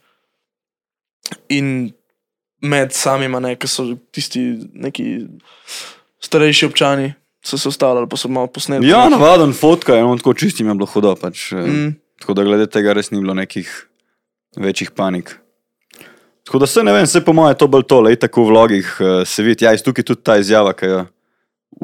in 1.52 1.92
med 2.64 2.92
samima, 2.96 3.40
ne, 3.44 3.54
ki 3.60 3.70
so 3.70 3.86
tisti 4.14 4.42
neki 4.74 5.06
starejši 6.24 6.66
občani 6.66 7.12
so 7.44 7.58
se 7.58 7.68
ustavljali, 7.68 8.08
pa 8.08 8.16
so 8.16 8.28
malo 8.28 8.46
posneli. 8.46 8.88
Ja, 8.88 9.08
navaden 9.08 9.52
fotka 9.52 9.94
je, 9.94 10.02
no, 10.02 10.16
tako 10.16 10.34
čistim 10.34 10.68
je 10.68 10.74
bilo 10.74 10.86
hudo. 10.86 11.14
Pač, 11.16 11.52
mm. 11.52 11.58
Mm. 11.58 11.92
Tako 12.20 12.34
da 12.34 12.44
glede 12.44 12.66
tega 12.66 12.92
res 12.92 13.10
ni 13.10 13.20
bilo 13.20 13.34
nekih 13.34 13.70
večjih 14.56 14.90
panik. 14.90 15.36
Tako 16.48 16.58
da 16.58 16.66
se 16.66 16.82
ne 16.82 16.92
vem, 16.92 17.06
se 17.06 17.20
po 17.20 17.32
mojem 17.36 17.56
to 17.60 17.66
bolj 17.68 17.82
tole, 17.84 18.14
tako 18.16 18.46
v 18.46 18.48
vlogih 18.48 18.86
eh, 19.00 19.24
se 19.28 19.42
vidi. 19.44 19.66
Ja, 19.66 19.74
iz 19.76 19.82
tukaj 19.84 20.06
tudi 20.08 20.22
ta 20.24 20.38
izjava, 20.40 20.72
ki 20.72 20.88
jo 20.88 21.02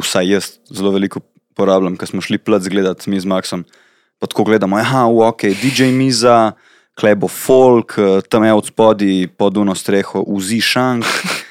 vsaj 0.00 0.31
jaz 0.33 0.46
zelo 0.72 0.94
veliko 0.94 1.20
porabljam, 1.53 1.98
ker 2.00 2.09
smo 2.09 2.24
šli 2.24 2.40
plec 2.40 2.64
gledati 2.72 3.12
mi 3.12 3.20
z 3.20 3.29
Maxom. 3.29 3.66
Pa 4.16 4.31
tako 4.33 4.46
gledamo, 4.48 4.81
aha, 4.81 5.05
v 5.12 5.20
ok, 5.29 5.44
DJ 5.61 5.90
Miza, 5.92 6.55
klebo 6.96 7.29
folk, 7.29 7.98
eh, 8.00 8.24
tam 8.24 8.48
je 8.48 8.57
od 8.57 8.72
spodi 8.72 9.29
pod 9.29 9.61
uno 9.61 9.77
streho, 9.77 10.24
uzi 10.24 10.62
šank. 10.64 11.05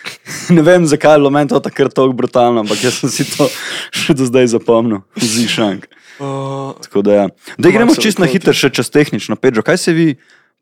ne 0.57 0.65
vem, 0.65 0.89
zakaj 0.89 1.13
je 1.13 1.21
bilo 1.21 1.29
meni 1.29 1.53
to 1.53 1.61
takrat 1.61 1.93
tako 1.93 2.17
brutalno, 2.17 2.65
ampak 2.65 2.81
jaz 2.81 2.97
sem 2.97 3.13
si 3.13 3.29
to 3.29 3.45
še 4.01 4.17
do 4.17 4.25
zdaj 4.25 4.55
zapomnil, 4.57 5.05
uzi 5.21 5.45
šank. 5.45 5.85
Uh, 6.17 6.73
Tako 6.81 7.05
da, 7.05 7.13
ja. 7.13 7.31
da 7.61 7.69
gremo 7.69 7.93
čisto 7.93 8.25
na 8.25 8.33
hitro, 8.33 8.57
še 8.57 8.73
čez 8.73 8.89
tehnično. 8.89 9.37
Pedro, 9.37 9.61
kaj 9.61 9.77
se 9.77 9.93
vi 9.93 10.15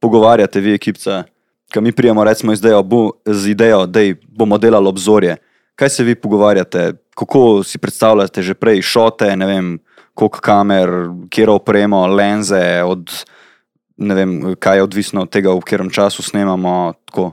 pogovarjate, 0.03 0.59
vi 0.59 0.75
ekipca, 0.75 1.23
ki 1.71 1.81
mi 1.81 1.91
prijemo 1.91 2.23
recimo 2.23 2.53
idejo, 2.53 2.83
bo, 2.83 3.09
z 3.25 3.49
idejo 3.49 3.85
da 3.85 3.99
bomo 4.27 4.57
delali 4.57 4.87
obzorje. 4.87 5.37
Kaj 5.75 5.89
se 5.89 6.03
vi 6.03 6.15
pogovarjate, 6.15 6.93
kako 7.15 7.63
si 7.63 7.77
predstavljate 7.77 8.41
že 8.41 8.53
prej 8.53 8.81
šote, 8.81 9.35
ne 9.35 9.45
vem, 9.45 9.79
koliko 10.13 10.39
kamer, 10.39 10.89
kjer 11.29 11.49
opremo, 11.49 12.05
lenze, 12.07 12.83
od, 12.85 13.09
ne 13.97 14.15
vem, 14.15 14.55
kaj 14.59 14.77
je 14.77 14.83
odvisno 14.83 15.21
od 15.21 15.29
tega, 15.29 15.53
v 15.53 15.63
katerem 15.63 15.89
času 15.89 16.23
snemamo. 16.23 16.93
Tako. 17.05 17.31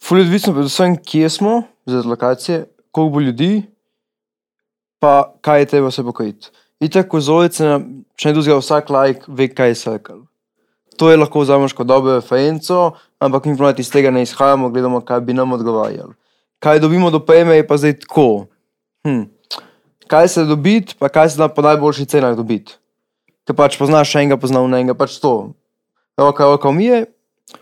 Ful 0.00 0.18
je 0.18 0.28
odvisno, 0.28 0.54
predvsem, 0.54 0.96
kje 0.96 1.28
smo, 1.28 1.62
za 1.86 2.02
lokacije, 2.04 2.64
koliko 2.90 3.12
bo 3.12 3.20
ljudi, 3.20 3.62
pa 5.00 5.32
kaj 5.40 5.60
je 5.60 5.66
treba 5.66 5.90
se 5.90 6.04
pokojiti. 6.04 6.50
Itak, 6.80 7.08
ko 7.08 7.20
zolice, 7.20 7.78
če 8.16 8.28
ne 8.28 8.36
dozga 8.36 8.56
vsak 8.56 8.90
lajk, 8.90 9.24
ve, 9.28 9.48
kaj 9.52 9.72
je 9.72 9.74
sekal. 9.74 10.22
To 10.96 11.10
je 11.10 11.16
lahko 11.16 11.40
vzameš 11.40 11.72
kot 11.76 11.88
dobro 11.88 12.18
referenco, 12.18 12.92
ampak 13.20 13.46
mi 13.46 13.56
pravno 13.56 13.78
iz 13.78 13.90
tega 13.92 14.10
ne 14.10 14.24
izhajamo, 14.24 14.70
gledamo, 14.70 15.00
kaj 15.04 15.20
bi 15.20 15.36
nam 15.36 15.52
odgovarjalo. 15.52 16.16
Kaj 16.58 16.80
dobimo 16.80 17.10
do 17.10 17.20
prejme, 17.20 17.60
je 17.60 17.66
pa 17.66 17.76
zdaj 17.76 17.98
tako. 18.00 18.46
Hm. 19.06 19.28
Kaj 20.10 20.28
se 20.28 20.44
dobiti, 20.44 20.96
pa 20.98 21.08
kaj 21.08 21.30
se 21.30 21.38
da 21.38 21.48
po 21.48 21.62
najboljših 21.62 22.08
cenah 22.08 22.34
dobiti. 22.36 22.74
Ker 23.46 23.56
pač 23.56 23.78
poznaš 23.78 24.16
enega, 24.18 24.36
poznaš 24.40 24.66
enega, 24.66 24.96
pač 24.98 25.20
to. 25.22 25.52
Roka, 26.18 26.44
roka 26.44 26.68
umije, 26.68 27.06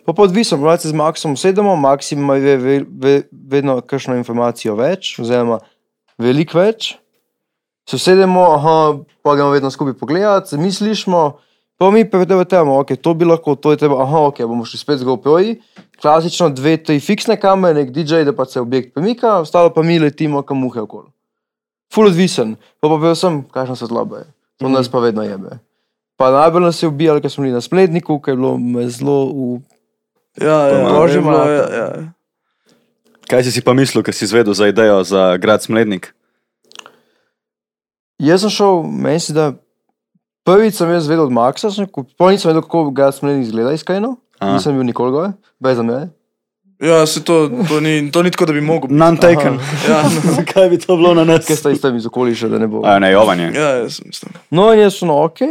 Pa 0.04 0.12
pa 0.12 0.22
odvisno, 0.22 0.58
malo 0.58 0.76
se 0.76 0.88
z 0.88 0.92
Maxom 0.92 1.36
sedemo, 1.36 1.76
Max 1.76 2.12
ima 2.12 2.34
ve, 2.34 2.56
ve, 2.56 2.84
ve, 2.88 3.22
vedno 3.32 3.80
kakšno 3.80 4.16
informacijo 4.16 4.76
več, 4.76 5.14
oziroma 5.20 5.60
veliko 6.18 6.58
več. 6.58 6.96
Se 7.88 7.98
sedemo, 7.98 8.42
aha, 8.52 8.98
pa 9.24 9.36
gremo 9.36 9.54
vedno 9.54 9.70
skupaj 9.70 9.96
pogledati, 9.96 10.58
mislišmo, 10.60 11.38
pa 11.78 11.90
mi 11.90 12.04
prevedemo, 12.10 12.78
ok, 12.78 12.96
to 13.02 13.14
bi 13.14 13.24
lahko, 13.24 13.54
to 13.54 13.70
je 13.70 13.80
treba, 13.80 14.02
aha, 14.02 14.26
ok, 14.32 14.42
bomo 14.50 14.64
šli 14.66 14.78
spet 14.78 14.98
z 14.98 15.06
GoPro-ji. 15.06 15.60
Klasično 16.02 16.50
dve, 16.50 16.76
tri 16.82 17.00
fiksne 17.00 17.38
kamere, 17.40 17.84
nek 17.84 17.94
DJ, 17.94 18.24
da 18.26 18.34
pa 18.34 18.44
se 18.44 18.60
objekt 18.60 18.94
premika, 18.94 19.38
ostalo 19.42 19.70
pa 19.74 19.82
mi 19.82 19.98
letimo, 19.98 20.42
kam 20.42 20.60
muhe 20.62 20.82
okoli. 20.82 21.08
Ful 21.94 22.10
odvisen, 22.10 22.56
pa 22.82 22.90
pa 22.90 22.98
predvsem, 22.98 23.42
kakšna 23.54 23.78
svetloba 23.78 24.24
je. 24.24 24.28
To 24.58 24.68
nas 24.68 24.90
pa 24.90 24.98
vedno 24.98 25.22
jebe. 25.22 25.58
Pa 26.18 26.30
najbolj 26.34 26.66
nas 26.66 26.82
je 26.82 26.90
ubijalo, 26.90 27.22
ker 27.22 27.30
smo 27.30 27.46
bili 27.46 27.54
na 27.54 27.62
spletniku, 27.62 28.18
ker 28.20 28.34
je 28.34 28.36
bilo 28.36 28.56
me 28.58 28.88
zelo 28.90 29.18
v 29.30 29.60
ja, 30.40 30.58
ja, 30.68 30.78
je 31.06 31.18
bilo, 31.18 31.30
mater. 31.30 31.54
ja, 31.54 31.66
ja. 31.78 32.12
Kaj 33.28 33.44
si 33.44 33.52
si 33.52 33.60
pa 33.60 33.74
mislil, 33.76 34.02
ko 34.02 34.12
si 34.12 34.24
izvedel 34.24 34.54
za 34.54 34.68
idejo 34.70 35.04
za 35.04 35.36
grad 35.36 35.62
Smlednik? 35.62 36.14
Jaz 38.18 38.40
sem 38.40 38.50
šel, 38.50 38.82
meni 38.82 39.20
se 39.20 39.32
da. 39.36 39.52
Prvič 40.48 40.74
sem 40.74 40.90
jaz 40.90 41.08
vedel 41.08 41.24
od 41.24 41.32
Maxa, 41.32 41.68
pa 42.16 42.30
nisem 42.30 42.48
vedel, 42.48 42.62
kako 42.62 42.90
ga 42.90 43.12
smeli 43.12 43.42
izgleda 43.42 43.72
iskreno. 43.72 44.16
Nisem 44.40 44.72
bil 44.74 44.86
nikoli 44.86 45.12
gore, 45.12 45.32
brez 45.60 45.78
mene. 45.78 46.08
ja 46.80 47.06
se 47.06 47.20
to, 47.20 47.36
to, 47.68 47.80
ni, 47.80 48.10
to 48.10 48.22
ni 48.22 48.30
tako, 48.30 48.46
da 48.46 48.52
bi 48.52 48.60
mogel. 48.60 48.90
Non-taken. 48.90 49.58
Ja, 49.84 50.02
no. 50.14 50.44
Kaj 50.46 50.68
bi 50.68 50.78
to 50.78 50.96
bilo 50.96 51.14
na 51.14 51.24
nas? 51.24 51.46
Ker 51.46 51.56
sta 51.56 51.70
ista 51.70 51.90
iz 51.90 52.06
okoliša, 52.06 52.48
da 52.48 52.58
ne 52.58 52.66
bo. 52.66 52.80
A, 52.86 52.98
ne, 52.98 53.10
Jovan 53.12 53.40
je. 53.40 53.52
ja, 53.52 53.68
jaz 53.76 54.00
mislim. 54.04 54.32
No, 54.50 54.72
in 54.72 54.80
jaz 54.80 54.94
sem 54.94 55.08
no, 55.08 55.20
ok. 55.24 55.42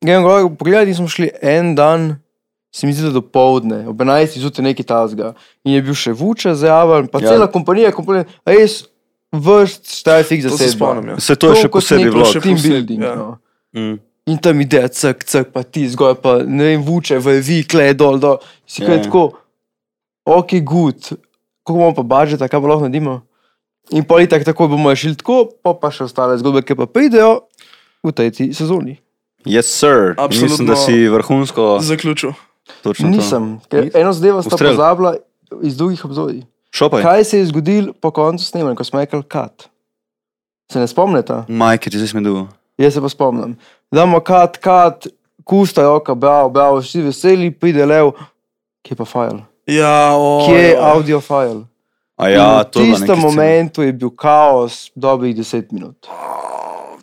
Gremo 0.00 0.22
gore 0.22 0.48
pogledati 0.56 0.90
in 0.90 0.96
smo 0.96 1.08
šli 1.08 1.30
en 1.42 1.74
dan, 1.74 2.16
se 2.72 2.86
mi 2.86 2.92
zdi, 2.92 3.02
da 3.02 3.10
do 3.10 3.20
povdne, 3.20 3.82
ob 3.88 3.98
11. 3.98 4.38
zjutraj 4.38 4.64
neki 4.64 4.82
tazga. 4.82 5.32
In 5.64 5.74
je 5.74 5.82
bil 5.82 5.94
še 5.94 6.12
vuče 6.12 6.54
zraven, 6.54 7.10
pa 7.10 7.18
Ja. 7.18 7.34
cela 7.34 7.50
kompanija, 7.50 7.90
kompanija, 7.92 8.24
res 8.46 8.84
vrst, 9.32 9.90
šta 9.98 10.16
je 10.16 10.24
fik 10.24 10.42
za 10.42 10.54
sebe. 10.54 11.18
Se 11.18 11.34
to 11.36 11.50
je 11.50 11.64
še 11.64 11.68
posebej 11.68 12.14
še 12.24 12.40
Team 12.40 12.56
building. 12.56 13.02
ja. 13.02 13.14
No. 13.18 13.36
Mm. 13.74 13.98
In 14.30 14.38
tam 14.38 14.60
ide, 14.62 14.84
cek, 14.94 15.24
cek, 15.26 15.50
pa 15.54 15.64
ti 15.66 15.88
zgor, 15.90 16.14
pa 16.22 16.38
ne 16.46 16.70
vem, 16.70 16.84
vuče, 16.86 17.18
v 17.18 17.40
vikle, 17.42 17.88
dol, 17.98 18.20
dol. 18.22 18.38
Si 18.68 18.84
kaj 18.84 19.00
ja. 19.00 19.04
tako, 19.08 19.24
ok, 20.28 20.60
good, 20.62 21.12
koliko 21.66 21.80
imamo 21.80 21.96
pa 21.98 22.04
budžeta, 22.14 22.46
kaj 22.46 22.62
pa 22.62 22.70
lahko 22.70 22.86
naredimo. 22.86 23.20
In 23.96 24.06
pa 24.06 24.20
itak 24.22 24.44
tako 24.46 24.68
bomo 24.70 24.92
rešili 24.92 25.18
tako, 25.18 25.48
pa 25.64 25.74
pa 25.74 25.90
še 25.90 26.06
ostale 26.06 26.38
zgodbe, 26.38 26.62
ki 26.62 26.78
pa 26.78 26.86
pridejo 26.86 27.48
v 28.06 28.14
tej 28.14 28.54
sezoni. 28.54 29.00
Yes, 29.48 29.72
sir. 29.72 30.14
Absolutno. 30.20 30.46
Mislim, 30.52 30.68
da 30.68 30.76
si 30.76 31.08
vrhunsko. 31.08 31.80
Zaključil. 31.82 32.36
Točno 32.84 33.08
to. 33.08 33.16
Nisem, 33.16 33.58
ker 33.66 33.84
Nisi? 33.88 33.98
eno 33.98 34.12
zadevo 34.12 34.42
sta 34.42 34.54
Ustrel. 34.54 34.76
pozabila 34.76 35.16
iz 35.62 35.76
drugih 35.76 36.04
obzorij. 36.04 36.42
Šopaj. 36.70 37.02
Kaj 37.02 37.24
se 37.24 37.38
je 37.38 37.46
zgodilo 37.46 37.92
po 37.92 38.12
koncu 38.14 38.44
snemanja, 38.44 38.76
ko 38.76 38.84
smo 38.84 39.00
rekli 39.00 39.22
kat? 39.22 39.66
Se 40.70 40.78
ne 40.78 40.86
spomnite? 40.86 41.42
Majke, 41.48 41.90
ti 41.90 41.98
zdaj 41.98 42.12
smedu. 42.14 42.46
Jaz 42.78 42.94
se 42.94 43.02
pa 43.02 43.08
spomnim. 43.08 43.56
Damo 43.90 44.20
kat, 44.20 44.58
kat, 44.62 45.06
kusta, 45.44 45.82
roka, 45.82 46.14
bravo, 46.14 46.50
bravo, 46.50 46.78
vsi 46.80 47.02
veseli, 47.02 47.50
pride 47.50 47.86
lev, 47.86 48.12
kje 48.86 48.94
je 48.94 48.96
pa 48.96 49.04
file? 49.04 49.42
Ja, 49.66 50.14
o, 50.14 50.46
Kje 50.46 50.58
je 50.62 50.76
audio 50.78 51.20
file? 51.20 51.64
A 52.16 52.28
ja, 52.28 52.62
v 52.62 52.70
tistem 52.70 53.18
momentu 53.18 53.82
je 53.82 53.92
bil 53.92 54.10
kaos, 54.10 54.90
dobrih 54.94 55.34
10 55.36 55.72
minut. 55.72 56.06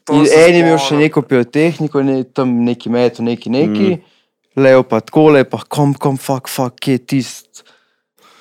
Se 0.07 0.37
en 0.39 0.53
je 0.55 0.59
imel 0.61 0.77
še 0.79 0.95
neko 0.95 1.21
pirotehniko, 1.27 2.03
ne, 2.05 2.21
tam 2.23 2.53
neki 2.63 2.89
metu, 2.89 3.23
neki 3.23 3.49
neki, 3.51 3.89
Mm. 3.97 4.63
levo 4.63 4.83
pa 4.83 5.01
tako, 5.01 5.33
pa 5.49 5.59
kom, 5.67 5.93
kom, 5.93 6.15
fuck, 6.17 6.47
fuck, 6.47 6.79
kje 6.79 6.91
je 6.93 7.05
tist. 7.05 7.63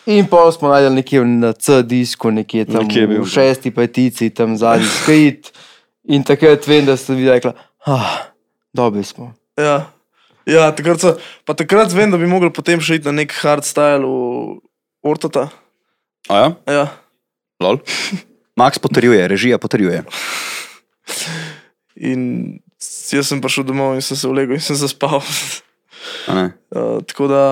In 0.06 0.28
pa 0.30 0.44
smo 0.52 0.68
najdeli 0.70 0.94
nekje 1.02 1.24
na 1.24 1.50
C-disku, 1.52 2.30
nekje 2.30 2.64
tam 2.70 2.86
Nekje 2.86 3.06
v 3.06 3.26
šesti 3.26 3.70
peticiji, 3.74 4.30
tam 4.30 4.54
zadnji 4.56 4.86
skrit. 4.86 5.50
In 6.06 6.22
takrat 6.22 6.62
vem, 6.66 6.86
da 6.86 6.94
ste 6.96 7.18
vi 7.18 7.26
rekli, 7.26 7.50
ah, 7.90 8.30
dobri 8.76 9.04
smo. 9.04 9.32
Ja. 9.56 9.88
Ja, 10.46 10.68
takrat, 10.70 11.00
so, 11.02 11.16
pa 11.42 11.56
takrat 11.58 11.90
vem, 11.90 12.12
da 12.12 12.20
bi 12.20 12.28
mogli 12.30 12.52
potem 12.54 12.78
še 12.78 13.00
iti 13.00 13.08
na 13.08 13.16
nek 13.16 13.32
hardstyle 13.34 14.04
v 14.06 14.60
Ortota. 15.02 15.48
A 16.30 16.34
ja, 16.38 16.48
Ja. 16.70 16.84
lol. 17.58 17.80
Max 18.60 18.78
potrjuje, 18.80 19.20
režija 19.28 19.58
potrjuje. 19.58 20.04
In 21.96 22.20
jaz 23.12 23.28
sem 23.28 23.40
prišel 23.40 23.66
domov 23.68 23.96
in 23.96 24.04
sem 24.04 24.16
se 24.16 24.28
ulegel 24.28 24.56
in 24.56 24.62
sem 24.64 24.76
zaspal. 24.76 25.20
Uh, 26.26 27.02
tako 27.02 27.26
da, 27.26 27.42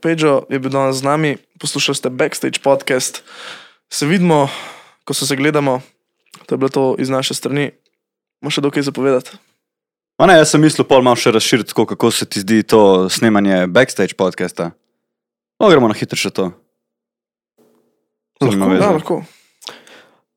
Pedro 0.00 0.46
je 0.48 0.56
bil 0.56 0.72
danes 0.72 1.00
z 1.00 1.04
nami, 1.04 1.36
poslušali 1.60 1.96
ste 1.96 2.08
backstage 2.08 2.56
podcast. 2.64 3.20
Se 3.92 4.08
vidimo, 4.08 4.48
ko 5.04 5.12
se 5.12 5.36
gledamo, 5.36 5.82
to 6.46 6.54
je 6.54 6.58
bilo 6.58 6.72
to 6.72 6.96
iz 6.96 7.12
naše 7.12 7.36
strani. 7.36 7.72
Imaš 8.40 8.56
še 8.56 8.64
dokaj 8.64 8.86
zapovedati? 8.88 9.36
A 10.20 10.26
ne, 10.28 10.36
jaz 10.36 10.52
sem 10.52 10.60
mislil 10.60 10.84
pol 10.84 11.00
malo 11.00 11.16
še 11.16 11.32
razširiti, 11.32 11.72
tako, 11.72 11.86
kako 11.94 12.10
se 12.12 12.26
ti 12.28 12.42
zdi 12.42 12.60
to 12.62 13.08
snemanje 13.08 13.64
backstage 13.72 14.12
podcasta. 14.18 14.70
No, 15.56 15.68
gremo 15.72 15.88
na 15.88 15.96
hitro 15.96 16.18
še 16.18 16.28
to. 16.28 16.50
Lahko. 18.40 18.68
Ja, 18.76 18.90
lahko. 18.92 19.16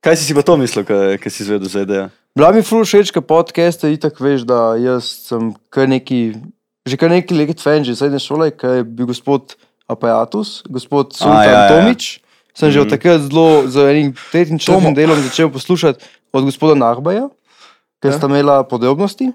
Kaj 0.04 0.20
si 0.20 0.28
si 0.28 0.36
pa 0.36 0.44
to 0.44 0.56
mislil, 0.60 0.84
kaj 0.88 1.30
si 1.32 1.44
izvedel 1.44 1.68
za 1.72 1.84
idejo? 1.84 2.08
Bila 2.36 2.50
mi 2.56 2.64
ful 2.66 2.84
všeč, 2.84 3.12
ker 3.14 3.24
podcaste 3.24 3.92
itak 3.94 4.18
veš, 4.24 4.48
da 4.48 4.74
jaz 4.80 5.08
sem 5.30 5.52
kar 5.72 5.88
neki, 5.92 6.34
že 6.88 6.96
kar 7.00 7.12
neki 7.12 7.36
let 7.38 7.60
fan, 7.64 7.84
že 7.88 7.96
srednje 7.96 8.24
šole, 8.24 8.50
ker 8.56 8.82
je 8.82 8.88
bil 8.88 9.08
gospod 9.12 9.56
Aparatus, 9.88 10.64
gospod 10.66 11.12
Sultan 11.16 11.44
ja, 11.44 11.68
ja. 11.68 11.70
Tomič. 11.70 12.24
Sem 12.56 12.70
že 12.72 12.80
od 12.80 12.88
Mhm. 12.88 12.94
takrat 12.96 13.20
zelo 13.28 13.66
z 13.68 13.76
enim 13.92 14.08
tretjim 14.32 14.60
četrtim 14.60 14.94
delom 14.94 15.20
začel 15.28 15.50
poslušati 15.52 16.00
od 16.32 16.44
gospoda 16.46 16.76
Narbaja, 16.76 17.28
ker 18.00 18.12
Ja. 18.12 18.18
sta 18.18 18.28
imela 18.32 18.64
podrobnosti. 18.64 19.32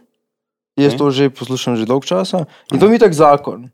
Jaz 0.78 0.94
to 0.94 1.10
že 1.10 1.26
poslušam 1.28 1.74
že 1.74 1.84
dolgo 1.84 2.04
časa. 2.04 2.46
In 2.70 2.78
to 2.78 2.86
mi 2.86 2.94
je 2.94 2.98
tak 3.00 3.12
zakon. 3.12 3.66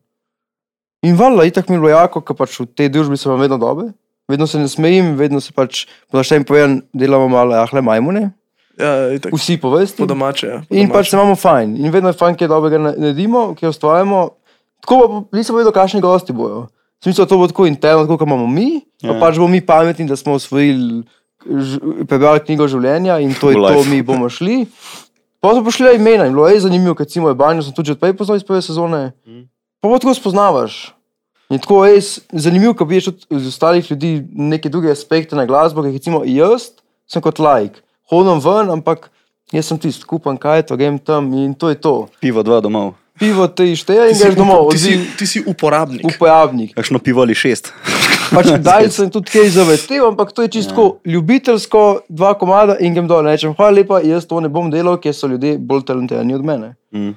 In 1.03 1.14
valjda, 1.14 1.45
itak 1.45 1.69
mi 1.69 1.77
je 1.77 1.81
bilo 1.81 1.90
jako, 1.90 2.21
ker 2.21 2.33
pač 2.35 2.57
v 2.57 2.67
tej 2.67 2.88
družbi 2.88 3.14
sem 3.14 3.29
vedno 3.35 3.57
dober. 3.57 3.93
Vedno 4.25 4.47
se 4.47 4.57
ne 4.57 4.64
smejim, 4.64 5.14
vedno 5.14 5.37
se 5.37 5.53
pač, 5.53 5.85
podaštem 6.09 6.43
povedan, 6.43 6.81
delamo 6.90 7.29
malo 7.29 7.53
ahle 7.55 7.83
majmune, 7.83 8.33
Ja, 8.75 9.12
itak. 9.12 9.31
vsi 9.31 9.55
po 9.55 9.69
vrsti. 9.69 9.99
Po 9.99 10.07
domače. 10.07 10.47
Ja, 10.49 10.59
po 10.59 10.73
In 10.73 10.88
domače. 10.88 10.93
pač 10.95 11.05
se 11.05 11.14
imamo 11.14 11.37
fajn. 11.37 11.77
In 11.77 11.93
vedno 11.93 12.09
je 12.09 12.17
fajn, 12.17 12.35
kaj 12.35 12.49
dobrega 12.49 12.79
na- 12.81 12.95
naredimo, 12.95 13.53
kaj 13.53 13.69
ustvarjamo. 13.69 14.31
Tako 14.81 14.95
pa 15.29 15.37
nisem 15.37 15.53
vedel, 15.55 15.71
kakšni 15.71 16.01
gosti 16.01 16.33
bojo. 16.33 16.69
Smisel, 16.99 17.27
to 17.27 17.37
bo 17.37 17.45
tako 17.45 17.67
interno, 17.67 18.03
tako 18.03 18.17
kot 18.17 18.27
imamo 18.27 18.47
mi, 18.47 18.81
ja. 18.99 19.12
Pa 19.12 19.21
pač 19.21 19.37
bomo 19.37 19.49
mi 19.51 19.61
pametni, 19.61 20.09
da 20.09 20.17
smo 20.17 20.33
osvojili 20.33 21.05
prebrali 22.05 22.40
knjigo 22.40 22.64
življenja 22.64 23.21
in 23.21 23.35
to 23.35 23.51
je 23.51 23.57
to, 23.57 23.85
mi 23.85 24.01
bomo 24.01 24.29
šli. 24.29 24.64
Pa 25.44 25.52
smo 25.52 25.61
prišli 25.61 25.96
imena 25.96 26.24
in 26.26 26.33
bilo 26.33 26.48
je 26.48 26.61
zanimivo, 26.61 26.94
ker 26.96 27.04
recimo 27.04 27.28
je 27.28 27.37
banjo 27.37 27.62
sem 27.62 27.72
tudi 27.76 27.92
že 27.92 27.98
odprej 27.98 28.14
poznal 28.16 28.38
iz 28.40 28.44
prve 28.48 28.62
sezone. 28.64 29.12
Pa 29.80 29.90
pa 29.92 29.98
tako 30.00 30.14
spoznavaš. 30.16 30.94
In 31.52 31.61
tako 31.61 31.85
je 31.85 32.00
zanimivo, 32.33 32.72
ko 32.74 32.85
vidiš 32.88 33.09
od 33.09 33.26
ostalih 33.48 33.90
ljudi 33.90 34.24
neke 34.33 34.72
druge 34.72 34.88
aspekte 34.88 35.37
na 35.37 35.44
glasbo, 35.44 35.85
ker 35.85 35.92
recimo 35.92 36.22
jaz 36.24 36.70
sem 37.04 37.20
kot 37.20 37.38
like, 37.38 37.85
hodim 38.09 38.40
ven, 38.40 38.72
ampak 38.72 39.11
jaz 39.52 39.68
sem 39.68 39.78
tisti, 39.78 40.09
kupam 40.09 40.40
kaj, 40.40 40.64
to 40.64 40.80
grem 40.80 40.96
tam 40.98 41.28
in 41.37 41.52
to 41.52 41.68
je 41.68 41.76
to. 41.76 42.09
Pivo 42.24 42.42
dva 42.42 42.62
domov. 42.64 42.94
Pivo 43.20 43.44
ti 43.44 43.76
šteje 43.76 44.14
in 44.14 44.16
greš 44.16 44.40
domov, 44.40 44.72
ti, 44.72 44.78
si, 44.80 44.96
ti 45.18 45.26
si 45.28 45.44
uporabnik. 45.44 46.09
uporabnik. 46.09 46.72
Kakšno 46.72 47.04
pivo 47.04 47.20
ali 47.20 47.37
šest. 47.37 47.68
Pač 48.35 48.51
daj 48.68 48.88
sem 48.94 49.11
tudi 49.12 49.33
kaj 49.33 49.51
zavetel, 49.55 50.07
ampak 50.11 50.33
to 50.35 50.44
je 50.44 50.53
čisto 50.59 50.87
ja. 50.87 51.12
ljubiteljsko, 51.14 52.07
dva 52.09 52.35
komada 52.38 52.77
in 52.81 52.97
grem 52.97 53.09
dol. 53.11 53.27
Rečem, 53.27 53.55
hvala 53.57 53.79
lepa, 53.81 54.01
jaz 54.05 54.27
to 54.31 54.40
ne 54.44 54.51
bom 54.53 54.70
delal, 54.73 54.99
ker 55.01 55.14
so 55.16 55.31
ljudje 55.31 55.57
bolj 55.59 55.85
talentirani 55.88 56.37
od 56.37 56.44
mene. 56.44 56.75
Mm. 56.94 57.14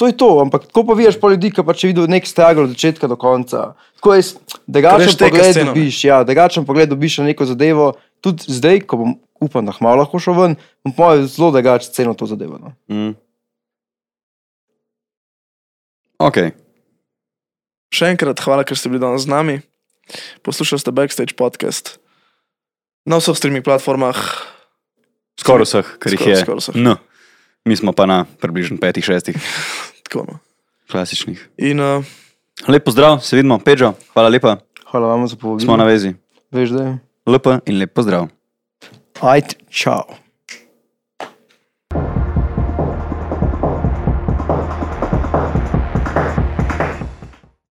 To 0.00 0.08
je 0.08 0.16
to, 0.16 0.28
ampak 0.40 0.64
tako 0.70 0.86
pa 0.88 0.94
vidiš 0.96 1.18
po 1.20 1.28
ljudi, 1.28 1.50
ki 1.52 1.64
pa 1.66 1.74
če 1.76 1.90
vidijo 1.90 2.06
nek 2.08 2.24
stragl 2.24 2.64
od 2.64 2.72
začetka 2.72 3.10
do 3.10 3.18
konca. 3.20 3.74
Tako 4.00 4.14
je, 4.16 4.22
drugačen 4.64 5.18
pogled 5.20 5.58
dobiš, 5.60 5.98
ja, 6.08 6.22
drugačen 6.24 6.64
pogled 6.64 6.88
dobiš 6.88 7.18
na 7.20 7.26
neko 7.28 7.44
zadevo. 7.44 7.90
Tudi 8.24 8.48
zdaj, 8.48 8.80
ko 8.88 8.96
bom, 8.96 9.12
upam, 9.44 9.68
da 9.68 9.76
malo 9.84 10.00
lahko 10.00 10.20
šel 10.20 10.38
ven, 10.38 10.56
bom 10.84 10.96
pa 10.96 11.12
zelo 11.20 11.50
drugače 11.52 11.92
ceno 11.92 12.16
to 12.16 12.28
zadevo. 12.30 12.56
No. 12.60 12.72
Mm. 12.88 13.12
Ok, 16.20 16.36
Še 17.90 18.12
enkrat 18.14 18.38
hvala, 18.44 18.62
ker 18.62 18.78
ste 18.78 18.90
bili 18.90 19.02
danes 19.02 19.26
z 19.26 19.30
nami. 19.30 19.56
Poslušali 20.42 20.78
ste 20.78 20.90
Backstage 20.90 21.34
podcast 21.34 21.98
na 23.04 23.16
vseh 23.16 23.36
streaming 23.36 23.64
platformah. 23.64 24.16
skoraj 25.40 25.64
vseh, 25.64 25.86
kar 25.98 26.12
jih 26.12 26.26
je. 26.26 26.36
skoraj 26.36 26.60
vseh. 26.60 26.74
No, 26.76 26.96
mi 27.64 27.76
smo 27.76 27.92
pa 27.92 28.06
na 28.06 28.24
približno 28.24 28.76
petih, 28.76 29.04
šestih, 29.04 29.36
Tako, 30.04 30.26
no. 30.26 30.38
klasičnih. 30.90 31.48
In 31.58 31.80
uh, 31.80 32.04
Lep 32.68 32.84
pozdrav, 32.84 33.20
se 33.20 33.36
vidimo, 33.36 33.58
Peđo, 33.58 33.92
hvala 34.12 34.28
lepa, 34.28 34.56
Hvala 34.84 35.06
vam 35.08 35.28
za 35.28 35.36
povabilo. 35.36 35.64
smo 35.64 35.76
na 35.76 35.84
vezi. 35.84 36.12
Veš, 36.50 36.70
da 36.70 36.82
je. 36.82 36.98
Lepo 37.26 37.58
in 37.66 37.78
lep 37.78 37.94
pozdrav. 37.94 38.28
Ajde, 39.20 39.54
čau. 39.70 40.02